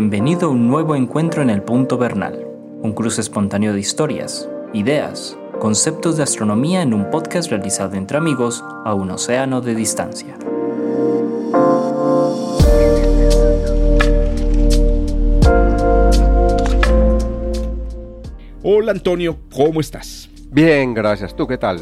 [0.00, 2.46] Bienvenido a un nuevo encuentro en el Punto Bernal,
[2.80, 8.64] un cruce espontáneo de historias, ideas, conceptos de astronomía en un podcast realizado entre amigos
[8.86, 10.38] a un océano de distancia.
[18.62, 20.30] Hola Antonio, ¿cómo estás?
[20.50, 21.36] Bien, gracias.
[21.36, 21.78] ¿Tú qué tal?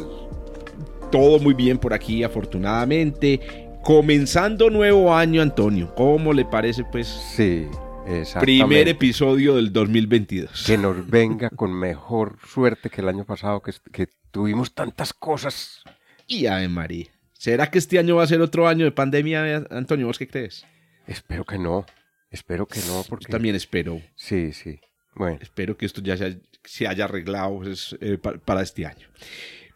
[1.09, 3.39] Todo muy bien por aquí, afortunadamente.
[3.81, 5.95] Comenzando nuevo año, Antonio.
[5.95, 7.07] ¿Cómo le parece, pues?
[7.07, 7.65] Sí.
[8.39, 10.63] Primer episodio del 2022.
[10.65, 15.83] Que nos venga con mejor suerte que el año pasado, que, que tuvimos tantas cosas.
[16.25, 17.05] Y Ave María.
[17.33, 20.07] ¿Será que este año va a ser otro año de pandemia, Antonio?
[20.07, 20.65] ¿Vos qué crees?
[21.05, 21.85] Espero que no.
[22.31, 23.25] Espero que no, porque...
[23.27, 24.01] Yo también espero.
[24.15, 24.79] Sí, sí.
[25.15, 25.37] Bueno.
[25.41, 29.07] Espero que esto ya se, haya arreglado pues, eh, para, para este año.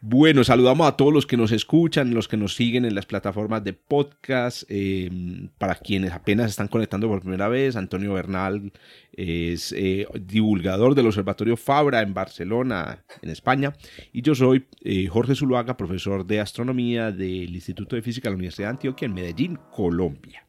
[0.06, 3.64] Bueno, saludamos a todos los que nos escuchan, los que nos siguen en las plataformas
[3.64, 4.64] de podcast.
[4.68, 5.10] Eh,
[5.58, 8.74] para quienes apenas están conectando por primera vez, Antonio Bernal
[9.14, 13.72] es eh, divulgador del Observatorio Fabra en Barcelona, en España.
[14.12, 18.40] Y yo soy eh, Jorge Zuluaga, profesor de astronomía del Instituto de Física de la
[18.40, 20.46] Universidad de Antioquia en Medellín, Colombia.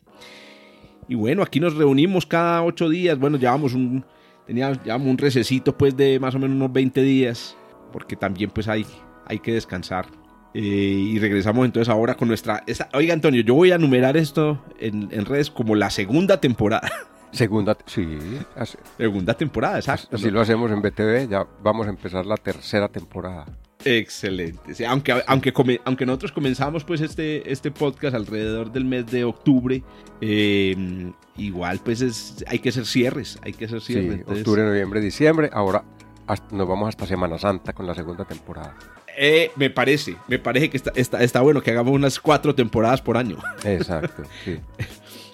[1.08, 3.16] Y bueno, aquí nos reunimos cada ocho días.
[3.16, 4.04] Bueno, llevamos un,
[4.48, 7.56] teníamos, llevamos un recesito pues de más o menos unos 20 días,
[7.92, 8.84] porque también pues hay
[9.26, 10.06] hay que descansar.
[10.54, 12.62] Eh, y regresamos entonces ahora con nuestra...
[12.66, 16.90] Esta, oiga Antonio, yo voy a numerar esto en, en redes como la segunda temporada.
[17.34, 18.06] Segunda, sí.
[18.54, 20.14] Así, segunda temporada, exacto.
[20.14, 23.44] Así lo hacemos en BTV, ya vamos a empezar la tercera temporada.
[23.84, 24.74] Excelente.
[24.74, 29.24] Sí, aunque, aunque, come, aunque nosotros comenzamos pues este, este podcast alrededor del mes de
[29.24, 29.82] octubre,
[30.20, 34.12] eh, igual pues es, hay que hacer cierres, hay que hacer cierres.
[34.12, 35.84] Sí, entonces, octubre, noviembre, diciembre, ahora
[36.26, 38.74] hasta, nos vamos hasta Semana Santa con la segunda temporada.
[39.16, 43.00] Eh, me parece, me parece que está, está, está, bueno que hagamos unas cuatro temporadas
[43.00, 43.38] por año.
[43.64, 44.58] Exacto, sí.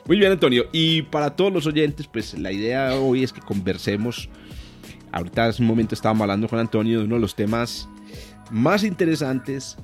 [0.06, 0.66] Muy bien, Antonio.
[0.72, 4.28] Y para todos los oyentes, pues la idea hoy es que conversemos.
[5.12, 7.88] Ahorita hace un momento estábamos hablando con Antonio de uno de los temas
[8.50, 9.76] más interesantes,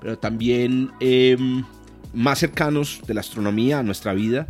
[0.00, 1.36] pero también eh,
[2.12, 4.48] más cercanos de la astronomía a nuestra vida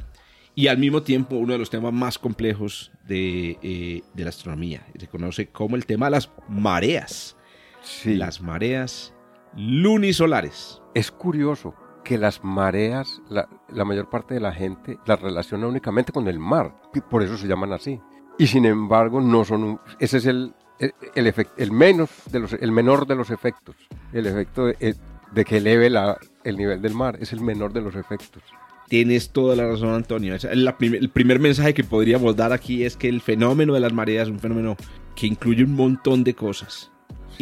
[0.55, 4.87] y al mismo tiempo uno de los temas más complejos de, eh, de la astronomía.
[4.99, 7.37] Se conoce como el tema de las mareas.
[7.82, 8.15] Sí.
[8.15, 9.15] Las mareas
[9.56, 10.81] lunisolares.
[10.94, 16.12] Es curioso que las mareas, la, la, mayor parte de la gente las relaciona únicamente
[16.12, 16.75] con el mar,
[17.10, 18.00] por eso se llaman así.
[18.38, 22.41] Y sin embargo, no son un, ese es el, el, el, efect, el, menos de
[22.41, 23.76] los, el menor de los efectos.
[24.12, 24.97] El efecto de,
[25.32, 28.43] de que eleve la, el nivel del mar es el menor de los efectos.
[28.88, 30.37] Tienes toda la razón, Antonio.
[30.53, 33.93] La prim el primer mensaje que podríamos dar aquí es que el fenómeno de las
[33.93, 34.76] mareas es un fenómeno
[35.14, 36.92] que incluye un montón de cosas.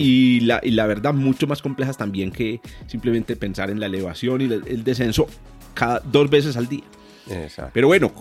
[0.03, 4.41] Y la, y la, verdad mucho más complejas también que simplemente pensar en la elevación
[4.41, 5.27] y el descenso
[5.75, 6.84] cada dos veces al día.
[7.28, 7.71] Exacto.
[7.75, 8.12] Pero bueno,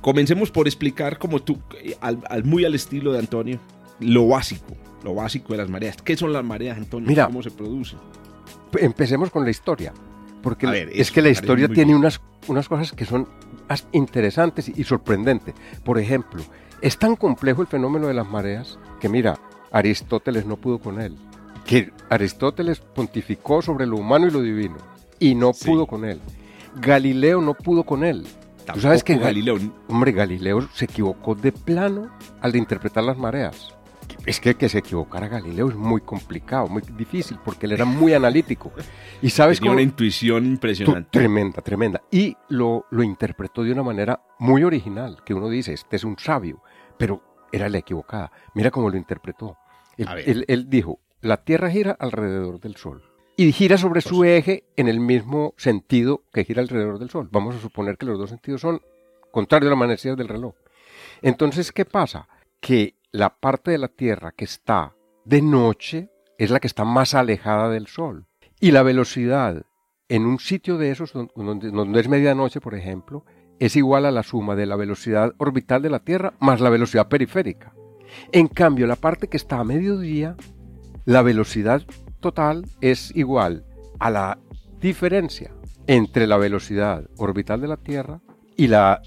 [0.00, 1.58] comencemos por explicar como tú,
[2.00, 3.58] al, al, muy al estilo de Antonio,
[4.00, 5.96] lo básico, lo básico de las mareas.
[6.02, 7.08] ¿Qué son las mareas, Antonio?
[7.08, 7.98] Mira, ¿Cómo se producen?
[8.78, 9.92] Empecemos con la historia,
[10.42, 13.28] porque ver, es que la historia tiene unas, unas cosas que son
[13.92, 15.54] interesantes y sorprendentes.
[15.84, 16.42] Por ejemplo,
[16.80, 19.38] es tan complejo el fenómeno de las mareas que mira,
[19.72, 21.16] Aristóteles no pudo con él.
[21.66, 24.76] Que Aristóteles pontificó sobre lo humano y lo divino
[25.18, 25.66] y no sí.
[25.66, 26.20] pudo con él.
[26.80, 28.24] Galileo no pudo con él.
[28.58, 29.58] Tampoco Tú sabes que Galileo.
[29.88, 32.10] Hombre, Galileo se equivocó de plano
[32.40, 33.74] al de interpretar las mareas.
[34.24, 38.14] Es que que se equivocara Galileo es muy complicado, muy difícil, porque él era muy
[38.14, 38.72] analítico.
[39.20, 39.74] Y sabes Tenía cómo?
[39.74, 41.08] una intuición impresionante.
[41.10, 42.02] Tremenda, tremenda.
[42.10, 46.18] Y lo, lo interpretó de una manera muy original, que uno dice, este es un
[46.18, 46.62] sabio,
[46.96, 48.30] pero era la equivocada.
[48.54, 49.56] Mira cómo lo interpretó.
[49.96, 53.02] Él, él, él, dijo, la Tierra gira alrededor del Sol
[53.36, 57.28] y gira sobre su eje en el mismo sentido que gira alrededor del Sol.
[57.30, 58.80] Vamos a suponer que los dos sentidos son
[59.30, 60.54] contrarios a las manecillas del reloj.
[61.22, 62.28] Entonces, ¿qué pasa?
[62.60, 64.94] Que la parte de la Tierra que está
[65.24, 68.26] de noche es la que está más alejada del Sol.
[68.60, 69.64] Y la velocidad
[70.08, 73.24] en un sitio de esos, donde, donde es medianoche, por ejemplo,
[73.58, 77.08] es igual a la suma de la velocidad orbital de la Tierra más la velocidad
[77.08, 77.72] periférica.
[78.32, 80.36] En cambio, la parte que está a mediodía,
[81.04, 81.82] la velocidad
[82.20, 83.64] total es igual
[83.98, 84.38] a la
[84.80, 85.50] diferencia
[85.86, 88.20] entre la velocidad orbital de la Tierra
[88.56, 89.02] y la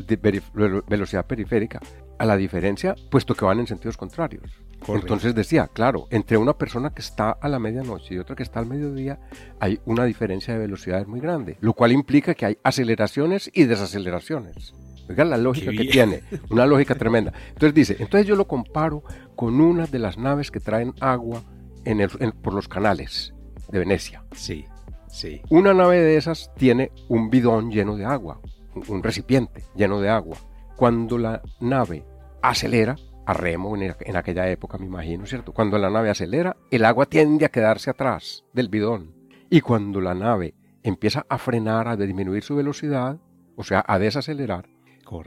[0.87, 1.79] velocidad periférica,
[2.17, 4.43] a la diferencia puesto que van en sentidos contrarios.
[4.79, 5.07] Correcto.
[5.07, 8.59] Entonces decía, claro, entre una persona que está a la medianoche y otra que está
[8.59, 9.19] al mediodía
[9.59, 14.73] hay una diferencia de velocidades muy grande, lo cual implica que hay aceleraciones y desaceleraciones.
[15.09, 17.31] Oigan la lógica que tiene, una lógica tremenda.
[17.49, 19.03] Entonces dice, entonces yo lo comparo
[19.35, 21.43] con una de las naves que traen agua
[21.83, 23.33] en el, en, por los canales
[23.71, 24.23] de Venecia.
[24.33, 24.65] Sí,
[25.07, 25.41] sí.
[25.49, 28.41] Una nave de esas tiene un bidón lleno de agua,
[28.87, 30.37] un, recipiente lleno de agua.
[30.75, 32.05] Cuando la nave
[32.41, 35.51] acelera a remo en, aquella época, me imagino, ¿cierto?
[35.53, 39.13] Cuando la nave acelera, el agua tiende a quedarse atrás del bidón.
[39.49, 40.53] Y cuando la nave
[40.83, 43.17] empieza a frenar, a disminuir su velocidad,
[43.55, 44.67] o sea, a desacelerar,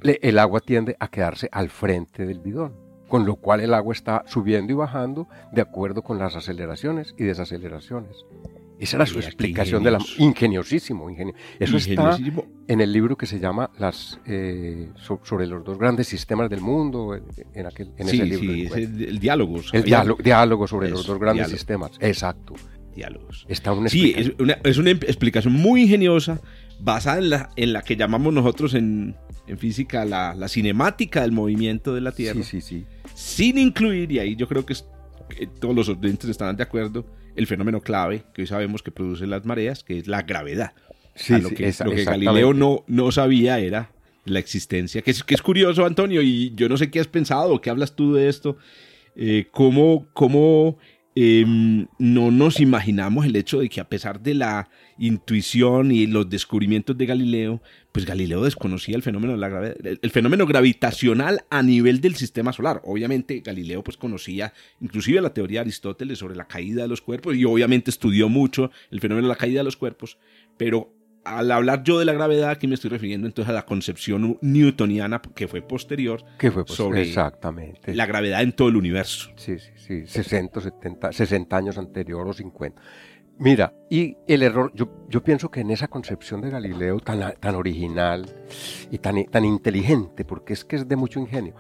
[0.05, 2.75] el agua tiende a quedarse al frente del bidón.
[3.09, 7.25] Con lo cual el agua está subiendo y bajando de acuerdo con las aceleraciones y
[7.25, 8.27] desaceleraciones.
[8.79, 11.35] Esa era su explicación de la ingeniosísimo, ingenio.
[11.59, 12.17] Eso está
[12.69, 14.91] en el libro que se llama las eh,
[15.25, 18.39] sobre los dos grandes sistemas del mundo en, aquel en ese libro.
[18.39, 18.69] Sí,
[19.05, 19.61] el, diálogo.
[19.73, 19.83] El
[20.23, 21.93] diálogo, sobre los dos grandes sistemas.
[22.01, 22.55] Exacto.
[22.95, 23.47] Diálogos.
[23.49, 26.41] Está una sí, es una, es una, explicación muy ingeniosa
[26.79, 29.17] basada en la, en la que llamamos nosotros en,
[29.47, 32.43] en física la, la, cinemática del movimiento de la Tierra.
[32.43, 32.87] Sí, sí, sí.
[33.15, 34.75] Sin incluir, y ahí yo creo que,
[35.29, 39.27] que todos los oyentes estarán de acuerdo, el fenómeno clave que hoy sabemos que produce
[39.27, 40.73] las mareas, que es la gravedad.
[41.15, 43.91] Sí, lo, que, lo que Galileo no, no sabía era
[44.25, 47.61] la existencia, que es, que es curioso, Antonio, y yo no sé qué has pensado,
[47.61, 48.57] qué hablas tú de esto,
[49.17, 50.79] eh, cómo, cómo
[51.21, 56.31] Em, no nos imaginamos el hecho de que a pesar de la intuición y los
[56.31, 57.61] descubrimientos de Galileo,
[57.91, 62.83] pues Galileo desconocía el fenómeno de la el, fenómeno gravitacional a nivel del sistema solar.
[62.85, 67.35] Obviamente Galileo pues conocía inclusive la teoría de Aristóteles sobre la caída de los cuerpos
[67.35, 70.19] y obviamente estudió mucho el fenómeno de la caída de los cuerpos,
[70.57, 70.95] pero
[71.37, 75.21] al hablar yo de la gravedad, aquí me estoy refiriendo entonces a la concepción newtoniana
[75.35, 77.95] que fue posterior que fue sobre exactamente.
[77.95, 79.31] la gravedad en todo el universo.
[79.37, 82.81] Sí, sí, sí, 60, 70, 60 años anterior o 50.
[83.41, 87.55] Mira, y el error, yo, yo pienso que en esa concepción de Galileo tan, tan
[87.55, 88.27] original
[88.91, 91.55] y tan, tan inteligente, porque es que es de mucho ingenio,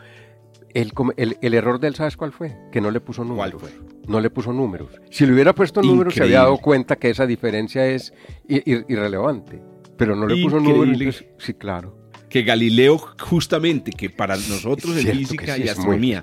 [0.74, 0.92] el,
[1.40, 2.56] el, error de él, ¿sabes cuál fue?
[2.70, 3.60] Que no le puso números.
[3.60, 3.80] ¿Cuál fue?
[4.06, 5.00] No le puso números.
[5.10, 8.12] Si le hubiera puesto números, se había dado cuenta que esa diferencia es
[8.46, 9.62] irrelevante.
[9.96, 11.24] Pero no le puso números.
[11.38, 11.97] sí, claro.
[12.28, 16.22] Que Galileo, justamente, que para nosotros en física y astronomía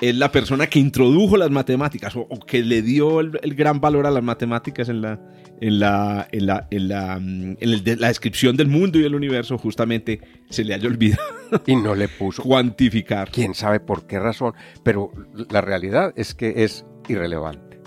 [0.00, 4.10] es, la persona que introdujo las matemáticas o, que le dio el, gran valor a
[4.10, 5.18] las matemáticas en la,
[5.60, 9.56] en la, en la, en la, mm, en la descripción del mundo y del universo,
[9.56, 11.38] justamente se le haya olvidado.
[11.66, 12.42] Y no le puso.
[12.42, 13.30] cuantificar.
[13.30, 14.52] Quién sabe por qué razón,
[14.82, 15.12] pero
[15.50, 17.80] la realidad es que es irrelevante.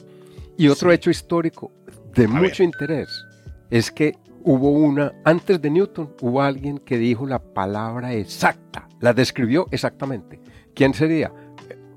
[0.57, 1.71] Y otro hecho histórico
[2.15, 3.25] de mucho interés
[3.69, 9.13] es que hubo una, antes de Newton, hubo alguien que dijo la palabra exacta, la
[9.13, 10.39] describió exactamente.
[10.73, 11.31] ¿Quién sería?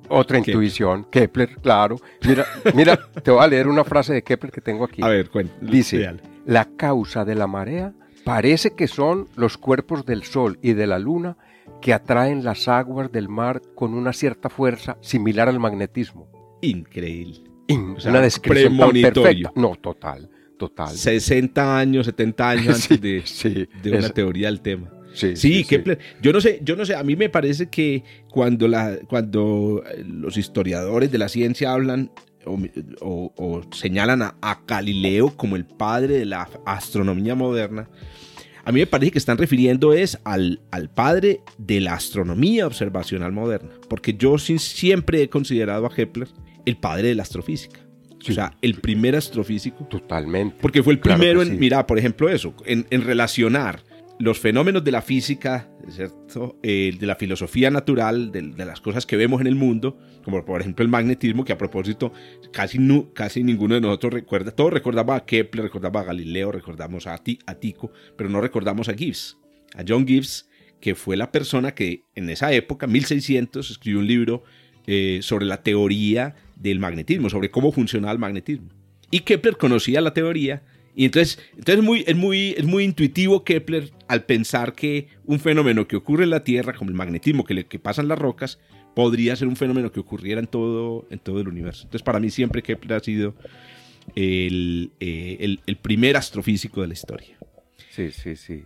[0.08, 1.96] Otra intuición, Kepler, claro.
[2.26, 2.44] Mira,
[2.74, 5.02] mira, te voy a leer una frase de Kepler que tengo aquí.
[5.02, 5.70] A ver, cuéntame.
[5.70, 7.92] Dice, la causa de la marea
[8.24, 11.36] parece que son los cuerpos del Sol y de la Luna
[11.80, 16.28] que atraen las aguas del mar con una cierta fuerza similar al magnetismo.
[16.60, 17.40] Increíble.
[17.68, 19.52] una descripción tan perfecta.
[19.54, 20.96] No, total, total.
[20.96, 24.90] 60 años, 70 años antes de, de una teoría del tema.
[25.14, 25.98] Sí, Kepler.
[26.20, 30.04] Yo no sé, yo no sé, a mí me parece que cuando, la, cuando eh,
[30.04, 32.10] los historiadores de la ciencia hablan
[33.00, 37.88] o, señalan a, Galileo como el padre de la astronomía moderna,
[38.64, 43.32] a mí me parece que están refiriendo es al, al padre de la astronomía observacional
[43.32, 46.28] moderna, porque yo siempre he considerado a Kepler
[46.66, 47.83] el padre de la astrofísica.
[48.28, 49.84] O sea, el primer astrofísico.
[49.84, 50.56] Totalmente.
[50.60, 53.82] Porque fue el primero en, mira, por ejemplo, eso, en, en relacionar
[54.18, 56.58] los fenómenos de la física, ¿cierto?
[56.62, 60.60] Eh, de la filosofía natural, de, las cosas que vemos en el mundo, como por
[60.60, 62.12] ejemplo el magnetismo, que a propósito
[62.52, 62.78] casi,
[63.12, 67.54] casi ninguno de nosotros recuerda, todos recordamos a Kepler, recordamos a Galileo, recordamos a, a
[67.54, 69.36] Tico, pero no recordamos a Gibbs,
[69.74, 70.48] a John Gibbs,
[70.80, 74.44] que fue la persona que en esa época, 1600, escribió un libro
[74.86, 78.68] eh, sobre la teoría del magnetismo, sobre cómo funcionaba el magnetismo.
[79.10, 80.62] Y Kepler conocía la teoría,
[80.96, 85.88] y entonces, entonces muy, es, muy, es muy intuitivo Kepler al pensar que un fenómeno
[85.88, 88.60] que ocurre en la Tierra, como el magnetismo que, le, que pasan las rocas,
[88.94, 91.84] podría ser un fenómeno que ocurriera en todo, en todo el universo.
[91.84, 93.34] Entonces, para mí siempre Kepler ha sido
[94.14, 97.36] el, eh, el primer astrofísico de la historia.
[97.90, 98.64] Sí, sí, sí.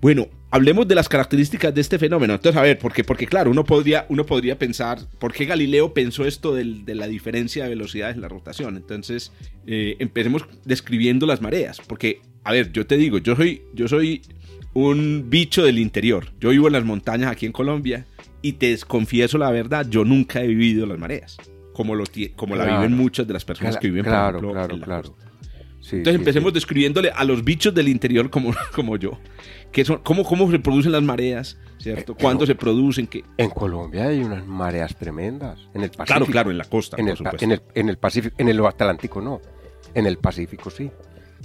[0.00, 2.34] Bueno, hablemos de las características de este fenómeno.
[2.34, 6.24] Entonces, a ver, porque, porque claro, uno podría, uno podría pensar, ¿por qué Galileo pensó
[6.26, 8.76] esto de la diferencia de velocidades en la rotación?
[8.76, 9.32] Entonces,
[9.66, 11.80] eh, empecemos describiendo las mareas.
[11.86, 14.22] Porque, a ver, yo te digo, yo soy, yo soy
[14.74, 16.32] un bicho del interior.
[16.40, 18.06] Yo vivo en las montañas aquí en Colombia
[18.42, 21.38] y te confieso la verdad, yo nunca he vivido las mareas.
[21.72, 22.04] Como, lo,
[22.36, 25.25] como la viven muchas de las personas que viven, claro, por ejemplo, claro, claro.
[25.92, 29.18] Entonces empecemos describiéndole a los bichos del interior como, como yo
[29.84, 32.12] son, cómo, cómo se producen las mareas, ¿cierto?
[32.12, 33.06] Eh, ¿Cuándo se producen?
[33.06, 33.24] ¿Qué?
[33.36, 35.58] En Colombia hay unas mareas tremendas.
[35.74, 36.06] En el Pacífico.
[36.06, 39.20] Claro, claro, en la costa, en, el, en, el, en el Pacífico, en el Atlántico
[39.20, 39.40] no.
[39.94, 40.90] En el Pacífico sí.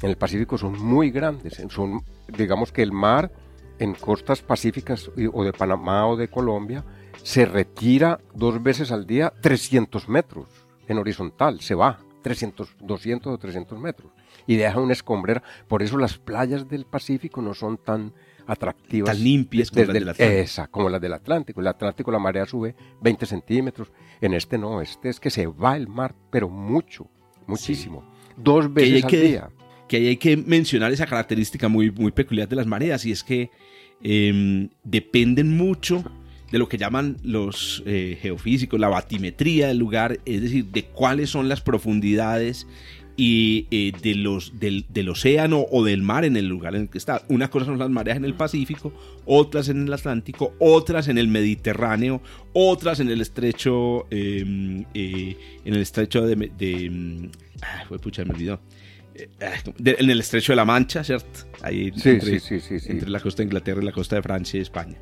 [0.01, 1.61] En el Pacífico son muy grandes.
[1.69, 3.31] Son, digamos que el mar
[3.79, 6.83] en costas pacíficas o de Panamá o de Colombia
[7.23, 10.47] se retira dos veces al día 300 metros
[10.87, 14.11] en horizontal, se va 300, 200 o 300 metros
[14.47, 15.43] y deja una escombrera.
[15.67, 18.13] Por eso las playas del Pacífico no son tan
[18.47, 19.15] atractivas.
[19.15, 20.41] Tan limpias como las del Atlántico.
[20.41, 21.59] Esa, como las del Atlántico.
[21.61, 23.91] En el Atlántico la marea sube 20 centímetros.
[24.19, 27.07] En este no, este es que se va el mar, pero mucho,
[27.47, 28.03] muchísimo.
[28.37, 29.49] Dos veces al día.
[29.87, 33.23] Que ahí hay que mencionar esa característica muy, muy peculiar de las mareas y es
[33.23, 33.49] que
[34.01, 36.03] em, dependen mucho
[36.51, 41.29] de lo que llaman los eh, geofísicos, la batimetría del lugar, es decir, de cuáles
[41.29, 42.67] son las profundidades
[43.17, 46.97] y eh, de los, del, océano o del mar en el lugar en el que
[46.97, 47.23] está.
[47.27, 48.93] Una cosa son las mareas en el Pacífico,
[49.25, 52.21] otras en el Atlántico, otras en el Mediterráneo,
[52.53, 56.35] otras en el estrecho, em, eh, en el estrecho de...
[56.57, 57.29] de
[57.87, 58.59] fue pucha, me olvidó.
[59.13, 59.29] Eh,
[59.77, 61.41] en el estrecho de la Mancha, ¿cierto?
[61.61, 64.57] Ahí sí, entre, sí, sí, entre, la costa de Inglaterra y la costa de Francia
[64.57, 64.97] y España.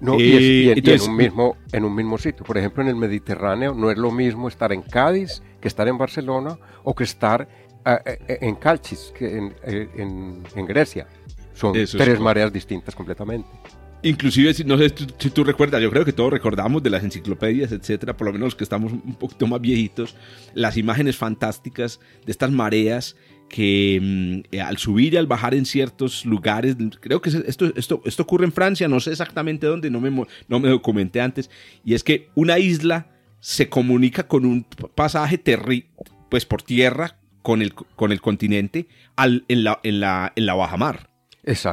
[0.00, 2.44] No, y, en, un mismo, en un mismo sitio.
[2.44, 5.96] Por ejemplo, en el Mediterráneo no es lo mismo estar en Cádiz que estar en
[5.96, 7.48] Barcelona o que estar
[7.84, 11.06] en Calchis, que en, en, Grecia.
[11.54, 13.48] Son tres mareas distintas completamente.
[14.04, 18.16] Inclusive, no sé si tú recuerdas, yo creo que todos recordamos de las enciclopedias, etcétera,
[18.16, 20.16] por lo menos los que estamos un poquito más viejitos,
[20.54, 23.14] las imágenes fantásticas de estas mareas
[23.52, 24.00] que
[24.50, 28.46] mm, al subir y al bajar en ciertos lugares, creo que esto, esto, esto ocurre
[28.46, 30.10] en Francia, no sé exactamente dónde, no me,
[30.48, 31.50] no me documenté antes,
[31.84, 33.08] y es que una isla
[33.40, 35.90] se comunica con un pasaje terri
[36.30, 40.54] pues por tierra con el, con el continente al, en, la, en, la, en la
[40.54, 41.10] baja mar.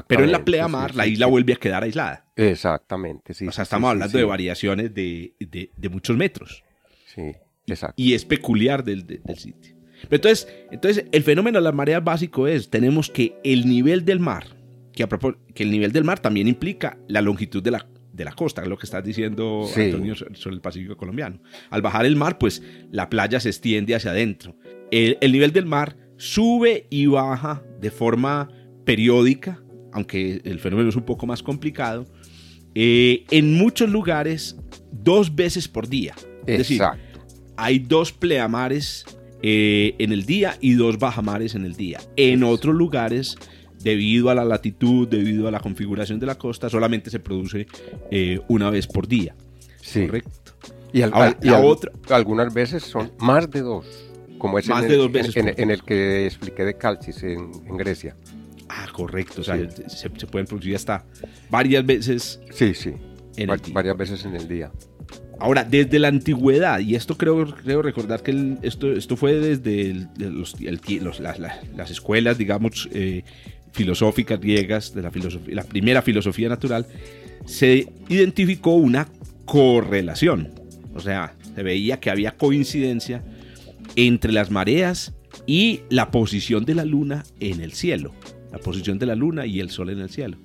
[0.08, 2.26] Pero en la pleamar la isla vuelve a quedar aislada.
[2.36, 3.48] Exactamente, sí.
[3.48, 6.64] O sea, estamos hablando de variaciones de, de, muchos metros.
[7.06, 7.36] Sí,
[7.68, 7.94] exacto.
[7.96, 9.79] Y es peculiar del, del sitio.
[10.10, 14.46] Entonces, entonces, el fenómeno de las mareas básico es, tenemos que el nivel del mar,
[14.94, 15.08] que,
[15.54, 18.78] que el nivel del mar también implica la longitud de la, de la costa, lo
[18.78, 21.42] que estás diciendo, Antonio, sobre el Pacífico colombiano.
[21.70, 24.56] Al bajar el mar, pues la playa se extiende hacia adentro
[24.92, 28.50] el, nivel del mar sube y baja de forma
[28.86, 32.06] periódica, aunque el fenómeno es un poco más complicado,
[32.76, 34.58] eh, en muchos lugares
[34.92, 36.16] dos veces por día.
[36.46, 36.82] Es decir,
[37.58, 39.06] hay dos pleamares
[39.42, 42.00] eh, en el día y dos bajamares en el día.
[42.16, 43.38] En otros lugares,
[43.82, 47.68] debido a la latitud, debido a la configuración de la costa, solamente se produce
[48.12, 49.36] eh, una vez por día.
[49.82, 50.06] Sí.
[50.06, 50.54] Correcto.
[50.92, 55.38] Y, algunas veces son más de dos como es Más en, de el, dos veces
[55.38, 58.16] en, el que expliqué de Calcis en, Grecia.
[58.68, 59.42] Ah, correcto.
[59.42, 61.06] O sea, se, pueden producir hasta
[61.52, 62.40] varias veces.
[62.52, 62.96] Sí, sí.
[63.72, 64.72] varias veces en el día.
[65.40, 70.56] Ahora, desde la antigüedad, y esto creo, creo recordar que esto, esto fue desde los,
[71.20, 73.24] las, escuelas, digamos, eh,
[73.72, 76.86] filosóficas griegas, de la, filosofía, la primera filosofía natural,
[77.46, 79.08] se identificó una
[79.46, 80.50] correlación.
[80.94, 83.24] O sea, se veía que había coincidencia
[83.96, 85.14] entre las mareas
[85.48, 88.14] y la posición de la luna en el cielo.
[88.52, 90.38] La posición de la luna y el sol en el cielo.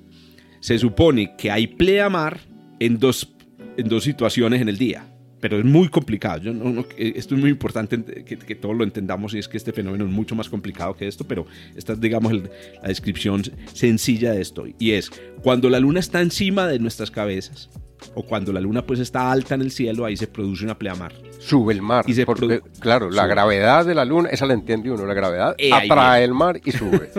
[0.60, 2.40] Se supone que hay pleamar
[2.78, 3.33] en dos,
[3.76, 5.06] en dos situaciones en el día,
[5.40, 6.40] pero es muy complicado.
[6.40, 6.52] Yo
[6.96, 10.10] esto es muy importante que, que, todos lo entendamos y es que este fenómeno es
[10.10, 14.64] mucho más complicado que esto, pero esta es, digamos, la descripción sencilla de esto.
[14.78, 15.10] Y es
[15.42, 17.68] cuando la luna está encima de nuestras cabezas,
[18.14, 21.12] o cuando la luna pues está alta en el cielo, ahí se produce una pleamar.
[21.38, 22.04] Sube el mar.
[22.08, 25.54] Y se porque, claro, la gravedad de la luna, esa la entiende uno, la gravedad
[25.58, 27.10] eh, atrae el mar y sube.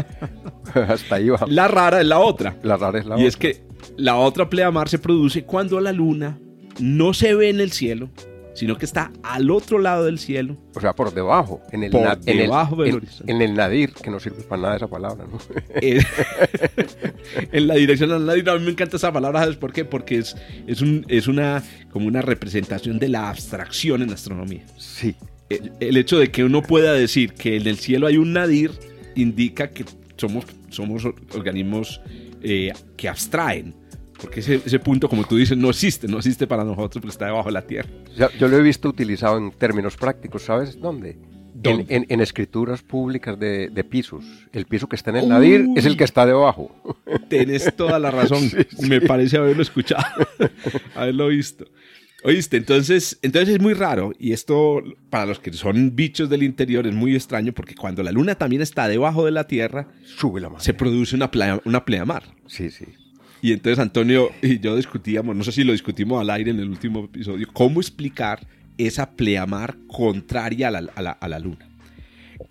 [0.74, 1.46] Hasta ahí va.
[1.48, 2.56] La rara es la otra.
[2.64, 3.24] La rara es la otra.
[3.24, 3.64] Y es que
[3.98, 6.40] la otra pleamar se produce cuando la luna
[6.79, 8.10] no se ve en el cielo,
[8.55, 10.58] sino que está al otro lado del cielo.
[10.74, 13.32] O sea, por debajo, en el, por debajo del horizonte.
[13.32, 15.38] En el nadir, que no sirve para nada esa palabra, ¿no?
[15.82, 16.01] Eh,
[17.51, 19.84] en la dirección del nadir, a mí me encanta esa palabra, ¿sabes por qué?
[19.84, 20.36] Porque es,
[20.67, 24.63] es, un, es una, como una representación de la abstracción en astronomía.
[24.77, 25.15] Sí.
[25.50, 28.72] El, hecho de que uno pueda decir que en el cielo hay un nadir
[29.15, 29.86] indica que
[30.17, 32.01] somos, somos organismos
[32.41, 33.75] eh, que abstraen
[34.19, 37.50] porque ese, punto, como tú dices, no existe, no existe para nosotros porque está debajo
[37.50, 37.89] de la tierra.
[38.39, 41.17] Yo, lo he visto utilizado en términos prácticos, ¿sabes dónde?
[41.63, 44.24] En, escrituras públicas de, pisos.
[44.51, 46.75] El piso que está en el nadir es el que está debajo.
[47.29, 48.50] Tienes toda la razón.
[48.88, 50.27] Me parece haberlo escuchado,
[50.95, 51.65] haberlo visto.
[52.24, 54.81] Oíste, entonces, entonces es muy raro y esto
[55.12, 58.63] para los que son bichos del interior es muy extraño porque cuando la luna también
[58.63, 62.24] está debajo de la Tierra, Sube la se produce una, playa, una pleamar.
[62.48, 62.86] Sí, sí.
[63.46, 66.68] Y entonces Antonio y yo discutíamos, no sé si lo discutimos al aire en el
[66.68, 68.40] último episodio, cómo explicar
[68.80, 71.70] esa pleamar contraria a la, luna.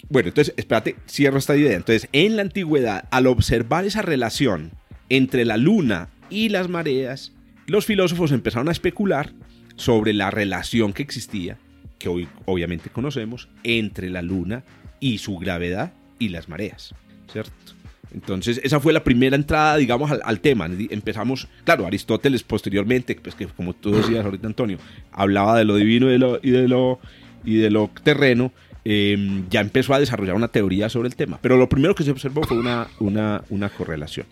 [0.09, 1.75] Bueno, entonces, espérate, cierro esta idea.
[1.75, 4.71] Entonces, en la antigüedad, al observar esa relación
[5.09, 7.33] entre la luna y las mareas,
[7.67, 9.33] los filósofos empezaron a especular
[9.75, 11.59] sobre la relación que existía,
[11.99, 14.63] que hoy obviamente conocemos, entre la Luna
[15.01, 16.95] y su gravedad y las mareas,
[17.33, 17.74] ¿cierto?
[18.15, 20.67] Entonces, esa fue la primera entrada, digamos, al, tema.
[20.67, 24.79] Empezamos, claro, Aristóteles posteriormente, pues que como tú decías ahorita, Antonio,
[25.11, 27.01] hablaba de lo divino y de lo, y de lo,
[27.45, 28.53] y de lo terreno,
[28.85, 31.41] em, ya empezó a desarrollar una teoría sobre el tema.
[31.43, 34.27] Pero lo primero que se observó fue una, una, una correlación.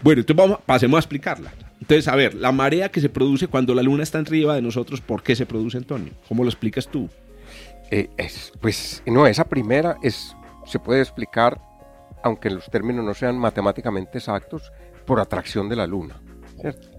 [0.00, 1.52] Bueno, entonces vamos, pasemos a explicarla.
[1.80, 5.00] Entonces, a ver, la marea que se produce cuando la luna está arriba de nosotros,
[5.00, 6.12] ¿por qué se produce, Antonio?
[6.28, 7.10] ¿Cómo lo explicas tú?
[7.90, 11.60] Eh, es, pues no, esa primera es, se puede explicar
[12.22, 14.72] aunque los términos no sean matemáticamente exactos,
[15.08, 16.20] por atracción de la luna.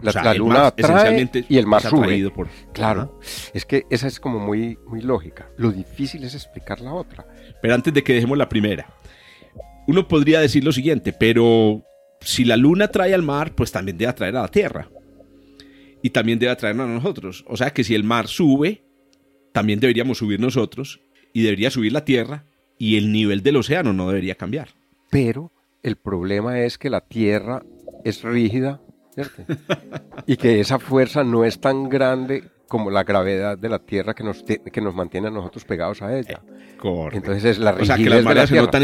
[0.02, 2.30] La, luna atrae y el mar sube.
[2.32, 2.48] Por...
[2.74, 3.20] Claro,
[3.54, 5.50] es que esa es como muy, muy lógica.
[5.58, 7.26] Lo difícil es explicar la otra.
[7.62, 8.88] Pero antes de que dejemos la primera,
[9.88, 11.84] uno podría decir lo siguiente, pero
[12.22, 14.90] si la luna atrae al mar, pues también debe atraer a la Tierra.
[16.02, 17.44] Y también debe atraernos a nosotros.
[17.48, 18.86] O sea que si el mar sube,
[19.52, 21.02] también deberíamos subir nosotros
[21.34, 22.46] y debería subir la Tierra
[22.78, 24.79] y el nivel del océano no debería cambiar
[25.10, 25.52] pero
[25.84, 27.64] el problema es que la Tierra
[28.04, 28.82] es rígida
[29.14, 29.44] ¿cierto?
[30.26, 34.24] y que esa fuerza no es tan grande como la gravedad de la Tierra que
[34.24, 36.42] nos, que nos mantiene a nosotros pegados a ella.
[36.78, 37.18] Correcto.
[37.18, 38.84] Entonces es la rigidez O sea, que las mareas se notan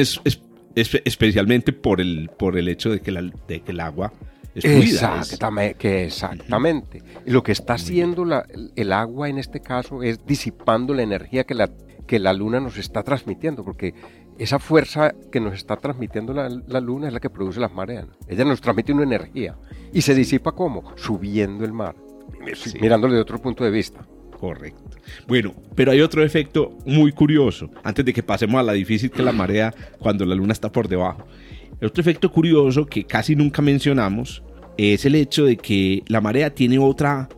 [0.76, 4.12] especialmente por el, por el hecho de que, la, de que el agua
[4.56, 4.66] es.
[4.66, 7.04] Exactamente, que exactamente.
[7.26, 11.44] Y lo que está haciendo la, el agua en este caso es disipando la energía
[11.44, 11.70] que la,
[12.08, 13.94] que la luna nos está transmitiendo, porque
[14.38, 18.06] esa fuerza que nos está transmitiendo la, luna es la que produce las mareas.
[18.28, 19.56] Ella nos transmite una energía.
[19.94, 20.92] ¿Y se disipa cómo?
[20.96, 21.96] Subiendo el mar.
[22.82, 24.06] Mirándolo de otro punto de vista.
[24.40, 24.84] Correcto.
[25.28, 29.24] Bueno, pero hay otro efecto muy curioso, antes de que pasemos a la difícil que
[29.24, 31.26] la marea cuando la luna está por debajo.
[31.82, 34.44] Otro efecto curioso que casi nunca mencionamos
[34.78, 37.30] es el hecho de que la marea tiene otra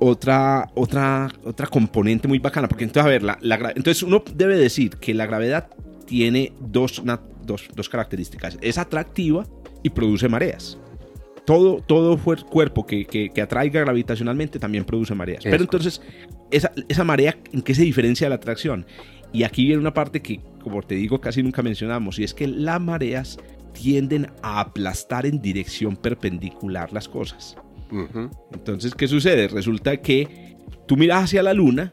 [0.00, 2.66] otra, otra, otra componente muy bacana.
[2.66, 3.38] Porque entonces, a ver, la,
[3.76, 5.68] entonces uno debe decir que la gravedad
[6.10, 7.00] tiene dos,
[7.44, 8.58] dos, características.
[8.60, 9.46] Es atractiva
[9.84, 10.76] y produce mareas.
[11.46, 15.44] Todo, todo cuerpo que, que, atraiga gravitacionalmente también produce mareas.
[15.44, 16.02] Pero entonces,
[16.50, 18.86] esa, esa marea, ¿en qué se diferencia de la atracción?
[19.32, 22.48] Y aquí viene una parte que, como te digo, casi nunca mencionamos, y es que
[22.48, 23.38] las mareas
[23.72, 27.56] tienden a aplastar en dirección perpendicular las cosas.
[28.52, 29.46] Entonces, ¿qué sucede?
[29.46, 30.56] Resulta que
[30.88, 31.92] tú miras hacia la luna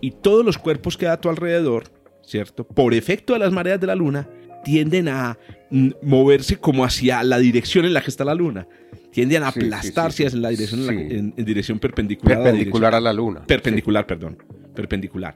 [0.00, 2.01] y todos los cuerpos que hay a tu alrededor
[2.32, 2.66] ¿cierto?
[2.66, 4.26] Por efecto de las mareas de la luna,
[4.64, 5.38] tienden a
[5.70, 8.66] mm, moverse como hacia la dirección en la que está la luna.
[9.12, 13.44] Tienden a aplastarse en la dirección, en, dirección perpendicular, perpendicular a, la luna.
[13.46, 14.42] Perpendicular, perdón.
[14.74, 15.34] Perpendicular.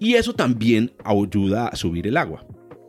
[0.00, 2.46] Y eso también ayuda a subir el agua.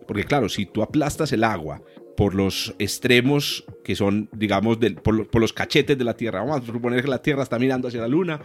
[0.08, 1.82] Porque claro, si tú aplastas el agua
[2.16, 6.40] por los extremos que son, digamos, por, los cachetes de la Tierra.
[6.40, 8.42] Vamos a suponer que la Tierra está mirando hacia la Luna,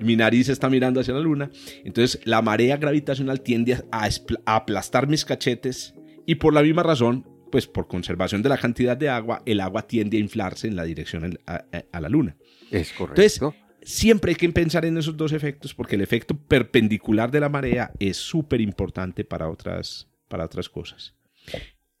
[0.00, 1.50] mi nariz está mirando hacia la Luna.
[1.84, 4.08] Entonces la marea gravitacional tiende a,
[4.46, 5.94] aplastar mis cachetes
[6.26, 9.86] y por la misma razón, pues por conservación de la cantidad de agua, el agua
[9.86, 12.36] tiende a inflarse en la dirección a, la Luna.
[12.70, 13.22] Es correcto.
[13.22, 13.40] Entonces,
[13.82, 17.92] siempre hay que pensar en esos dos efectos porque el efecto perpendicular de la marea
[17.98, 21.14] es súper importante para otras, para otras cosas.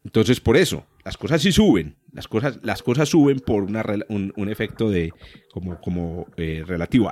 [0.04, 4.90] Entonces, por eso, las cosas sí suben, las cosas, las cosas suben por un, efecto
[4.90, 5.12] de
[5.50, 7.10] como, como eh, relativo.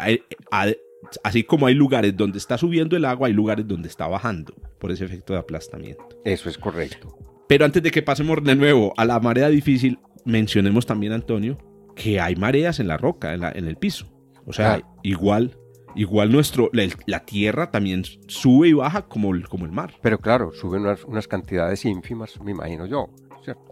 [1.25, 4.93] así como hay lugares donde está subiendo el agua, hay lugares donde está bajando por
[4.93, 6.07] ese efecto de aplastamiento.
[6.25, 7.17] Eso es correcto.
[7.49, 11.59] Pero antes de que pasemos de nuevo a la marea difícil, mencionemos también, Antonio,
[11.97, 14.07] que hay mareas en la roca, en, el piso.
[14.47, 14.99] O sea, ah.
[15.03, 15.57] igual
[15.95, 19.95] Igual nuestro, la, tierra también sube y baja como el, como el mar.
[20.01, 23.11] Pero claro, suben unas, cantidades ínfimas, me imagino yo.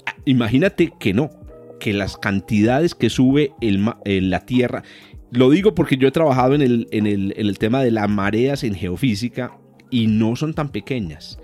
[0.05, 1.31] Ah, imagínate que no,
[1.79, 3.85] que las cantidades que sube el,
[4.31, 4.83] la tierra,
[5.31, 8.09] lo digo porque yo he trabajado en el, en el, en el tema de las
[8.09, 9.57] mareas en geofísica
[9.91, 11.39] y no son tan pequeñas.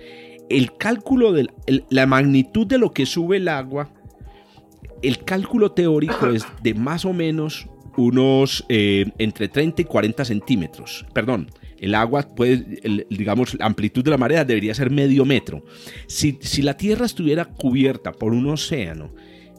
[0.48, 1.48] El cálculo de
[1.90, 3.90] la magnitud de lo que sube el agua,
[5.02, 11.06] el cálculo teórico es de más o menos unos eh, entre 30 y 40 centímetros.
[11.12, 15.64] Perdón, el agua puede, digamos, la amplitud de la marea debería ser medio metro.
[16.06, 19.14] Si, si la Tierra estuviera cubierta por un océano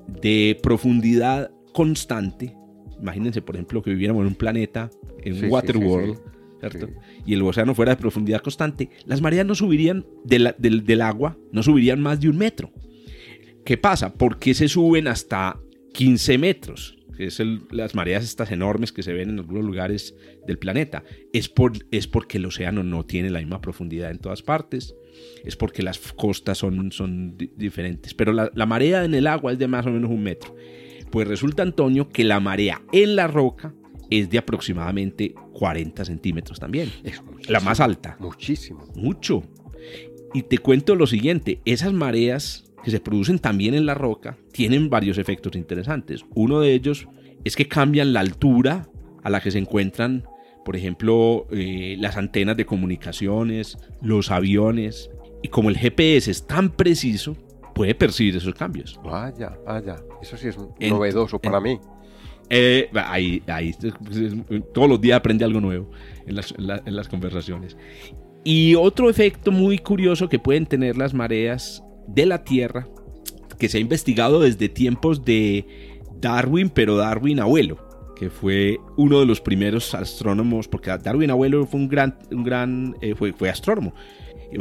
[0.07, 2.55] de profundidad constante,
[2.99, 4.89] imagínense, por ejemplo, que viviéramos en un planeta,
[5.23, 6.17] en un Waterworld,
[6.59, 6.89] ¿cierto?
[7.25, 11.61] Y el océano fuera de profundidad constante, las mareas no subirían del, del agua, no
[11.61, 12.71] subirían más de un metro.
[13.63, 14.13] ¿Qué pasa?
[14.13, 15.59] ¿Por qué se suben hasta
[15.93, 16.96] 15 metros?
[17.17, 21.03] Que es las mareas estas enormes que se ven en algunos lugares del planeta,
[21.33, 24.95] es, por, es porque el océano no tiene la misma profundidad en todas partes,
[25.43, 29.59] es porque las costas son, son diferentes, pero la, la marea en el agua es
[29.59, 30.55] de más o menos un metro.
[31.11, 33.73] Pues resulta, Antonio, que la marea en la roca
[34.09, 36.91] es de aproximadamente 40 centímetros también.
[37.03, 38.17] Es la más alta.
[38.19, 38.85] Muchísimo.
[38.95, 39.43] Mucho.
[40.33, 44.89] Y te cuento lo siguiente, esas mareas que se producen también en la roca tienen
[44.89, 46.25] varios efectos interesantes.
[46.35, 47.07] Uno de ellos
[47.43, 48.87] es que cambian la altura
[49.23, 50.23] a la que se encuentran,
[50.63, 55.09] por ejemplo, eh, las antenas de comunicaciones, los aviones.
[55.41, 57.35] Y como el GPS es tan preciso,
[57.73, 58.99] puede percibir esos cambios.
[59.03, 59.95] Vaya, vaya.
[60.21, 60.57] Eso sí es
[60.89, 61.79] novedoso para mí.
[62.49, 63.75] Eh, ahí, ahí,
[64.73, 65.91] todos los días aprende algo nuevo
[66.25, 67.75] en las, en las conversaciones.
[68.43, 72.87] Y otro efecto muy curioso que pueden tener las mareas de la Tierra,
[73.57, 75.65] que se ha investigado desde tiempos de
[76.19, 77.77] Darwin, pero Darwin abuelo,
[78.15, 82.95] que fue uno de los primeros astrónomos, porque Darwin abuelo fue un gran, un gran
[83.01, 83.93] eh, fue, fue astrónomo,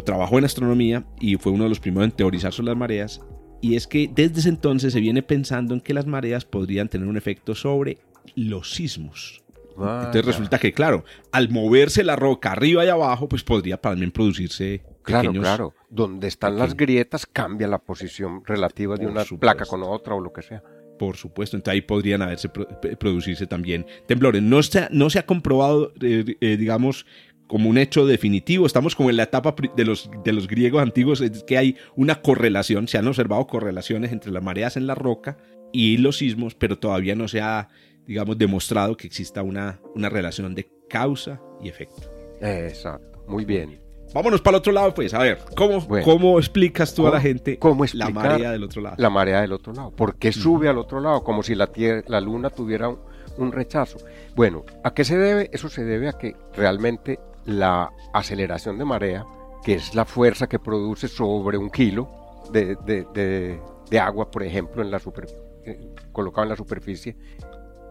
[0.05, 3.21] trabajó en astronomía y fue uno de los primeros en teorizar sobre las mareas.
[3.63, 7.09] Y es que desde ese entonces se viene pensando en que las mareas podrían tener
[7.09, 7.99] un efecto sobre
[8.35, 9.46] los sismos.
[9.79, 14.83] Entonces resulta que, claro, al moverse la roca arriba y abajo, pues podría también producirse
[15.07, 15.75] Claro, claro.
[15.89, 20.33] Donde están las grietas cambia la posición relativa de una placa con otra o lo
[20.33, 20.63] que sea.
[20.99, 24.43] Por supuesto, entonces ahí podrían haberse producirse también temblores.
[24.43, 27.07] No se, no se ha comprobado, eh, eh, digamos,
[27.47, 28.67] como un hecho definitivo.
[28.67, 32.21] Estamos como en la etapa de los, de los griegos antiguos, es que hay una
[32.21, 35.37] correlación, se han observado correlaciones entre las mareas en la roca
[35.73, 37.69] y los sismos, pero todavía no se ha
[38.07, 42.09] digamos, demostrado que exista una, una relación de causa y efecto.
[42.41, 43.87] Exacto, muy bien.
[44.15, 45.13] Vámonos para el otro lado, pues.
[45.15, 48.97] A ver, ¿cómo, ¿cómo explicas tú a la gente cómo la marea del otro lado?
[48.99, 49.91] La marea del otro lado.
[49.91, 51.23] ¿Por qué sube al otro lado?
[51.23, 53.99] Como si la, tierra, la luna tuviera un, rechazo.
[54.35, 55.51] Bueno, ¿a qué se debe?
[55.53, 59.27] Eso se debe a que realmente la aceleración de marea,
[59.65, 62.09] que es la fuerza que produce sobre un kilo
[62.53, 65.27] de, de, de, agua, por ejemplo, en la super,
[65.65, 65.79] eh,
[66.13, 67.17] colocado en la superficie,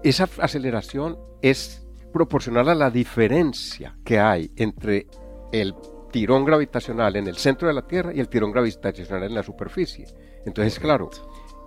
[0.09, 5.07] esa aceleración es proporcional a la diferencia que hay entre
[5.51, 5.75] el
[6.11, 10.05] tirón gravitacional en el centro de la Tierra y el tirón gravitacional en la superficie.
[10.45, 11.09] Entonces, claro,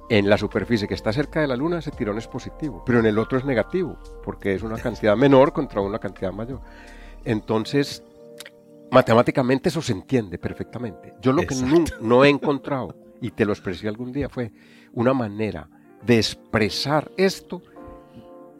[0.08, 3.06] en la superficie que está cerca de la Luna ese tirón es positivo, pero en
[3.06, 6.60] el otro es negativo, porque es una cantidad menor contra una cantidad mayor.
[7.24, 8.02] Entonces,
[8.90, 11.14] matemáticamente eso se entiende perfectamente.
[11.20, 14.52] Yo lo que no, no he encontrado, y te lo expresé algún día, fue
[14.92, 15.68] una manera
[16.06, 17.60] de expresar esto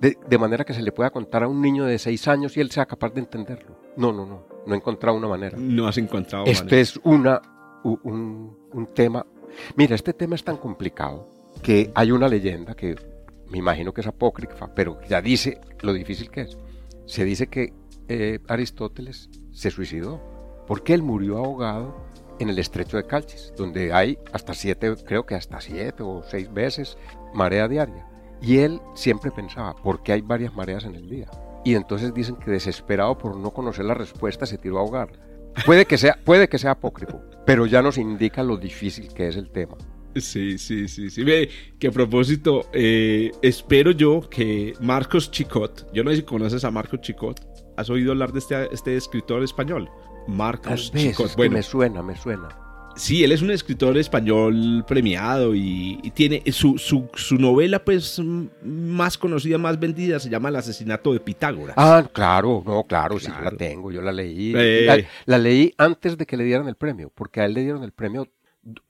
[0.00, 2.70] de, manera que se le pueda contar a un niño de seis años y él
[2.70, 3.76] sea capaz de entenderlo.
[3.96, 5.56] No, no, no, no he encontrado una manera.
[5.58, 7.40] No has encontrado Este es una,
[7.82, 9.26] un, un, tema...
[9.76, 11.26] Mira, este tema es tan complicado
[11.62, 12.94] que hay una leyenda que
[13.50, 16.58] me imagino que es apócrifa, pero ya dice lo difícil que es.
[17.06, 17.72] Se dice que
[18.08, 20.20] eh, Aristóteles se suicidó
[20.66, 21.96] porque él murió ahogado
[22.38, 26.52] en el estrecho de Calchis, donde hay hasta siete, creo que hasta siete o seis
[26.52, 26.96] veces
[27.34, 28.07] marea diaria.
[28.40, 31.28] Y él siempre pensaba, ¿por qué hay varias mareas en el día?
[31.64, 35.08] Y entonces dicen que desesperado por no conocer la respuesta se tiró a ahogar.
[35.66, 39.36] Puede que sea, puede que sea apócrifo, pero ya nos indica lo difícil que es
[39.36, 39.76] el tema.
[40.14, 41.22] Sí, sí, sí, sí.
[41.22, 46.64] Ve, que a propósito, eh, espero yo que Marcos Chicot, yo no sé si conoces
[46.64, 47.40] a Marcos Chicot,
[47.76, 49.90] ¿has oído hablar de este, este escritor español?
[50.26, 51.36] Marcos Chicot.
[51.36, 52.48] bueno, me suena, me suena.
[52.98, 57.08] Sí, él es un escritor español premiado y, tiene su,
[57.38, 58.20] novela pues
[58.62, 61.74] más conocida, más vendida, se llama El asesinato de Pitágoras.
[61.78, 64.52] Ah, claro, no, claro, sí, la tengo, yo la leí.
[64.56, 65.06] Eh.
[65.26, 67.92] La, leí antes de que le dieran el premio, porque a él le dieron el
[67.92, 68.26] premio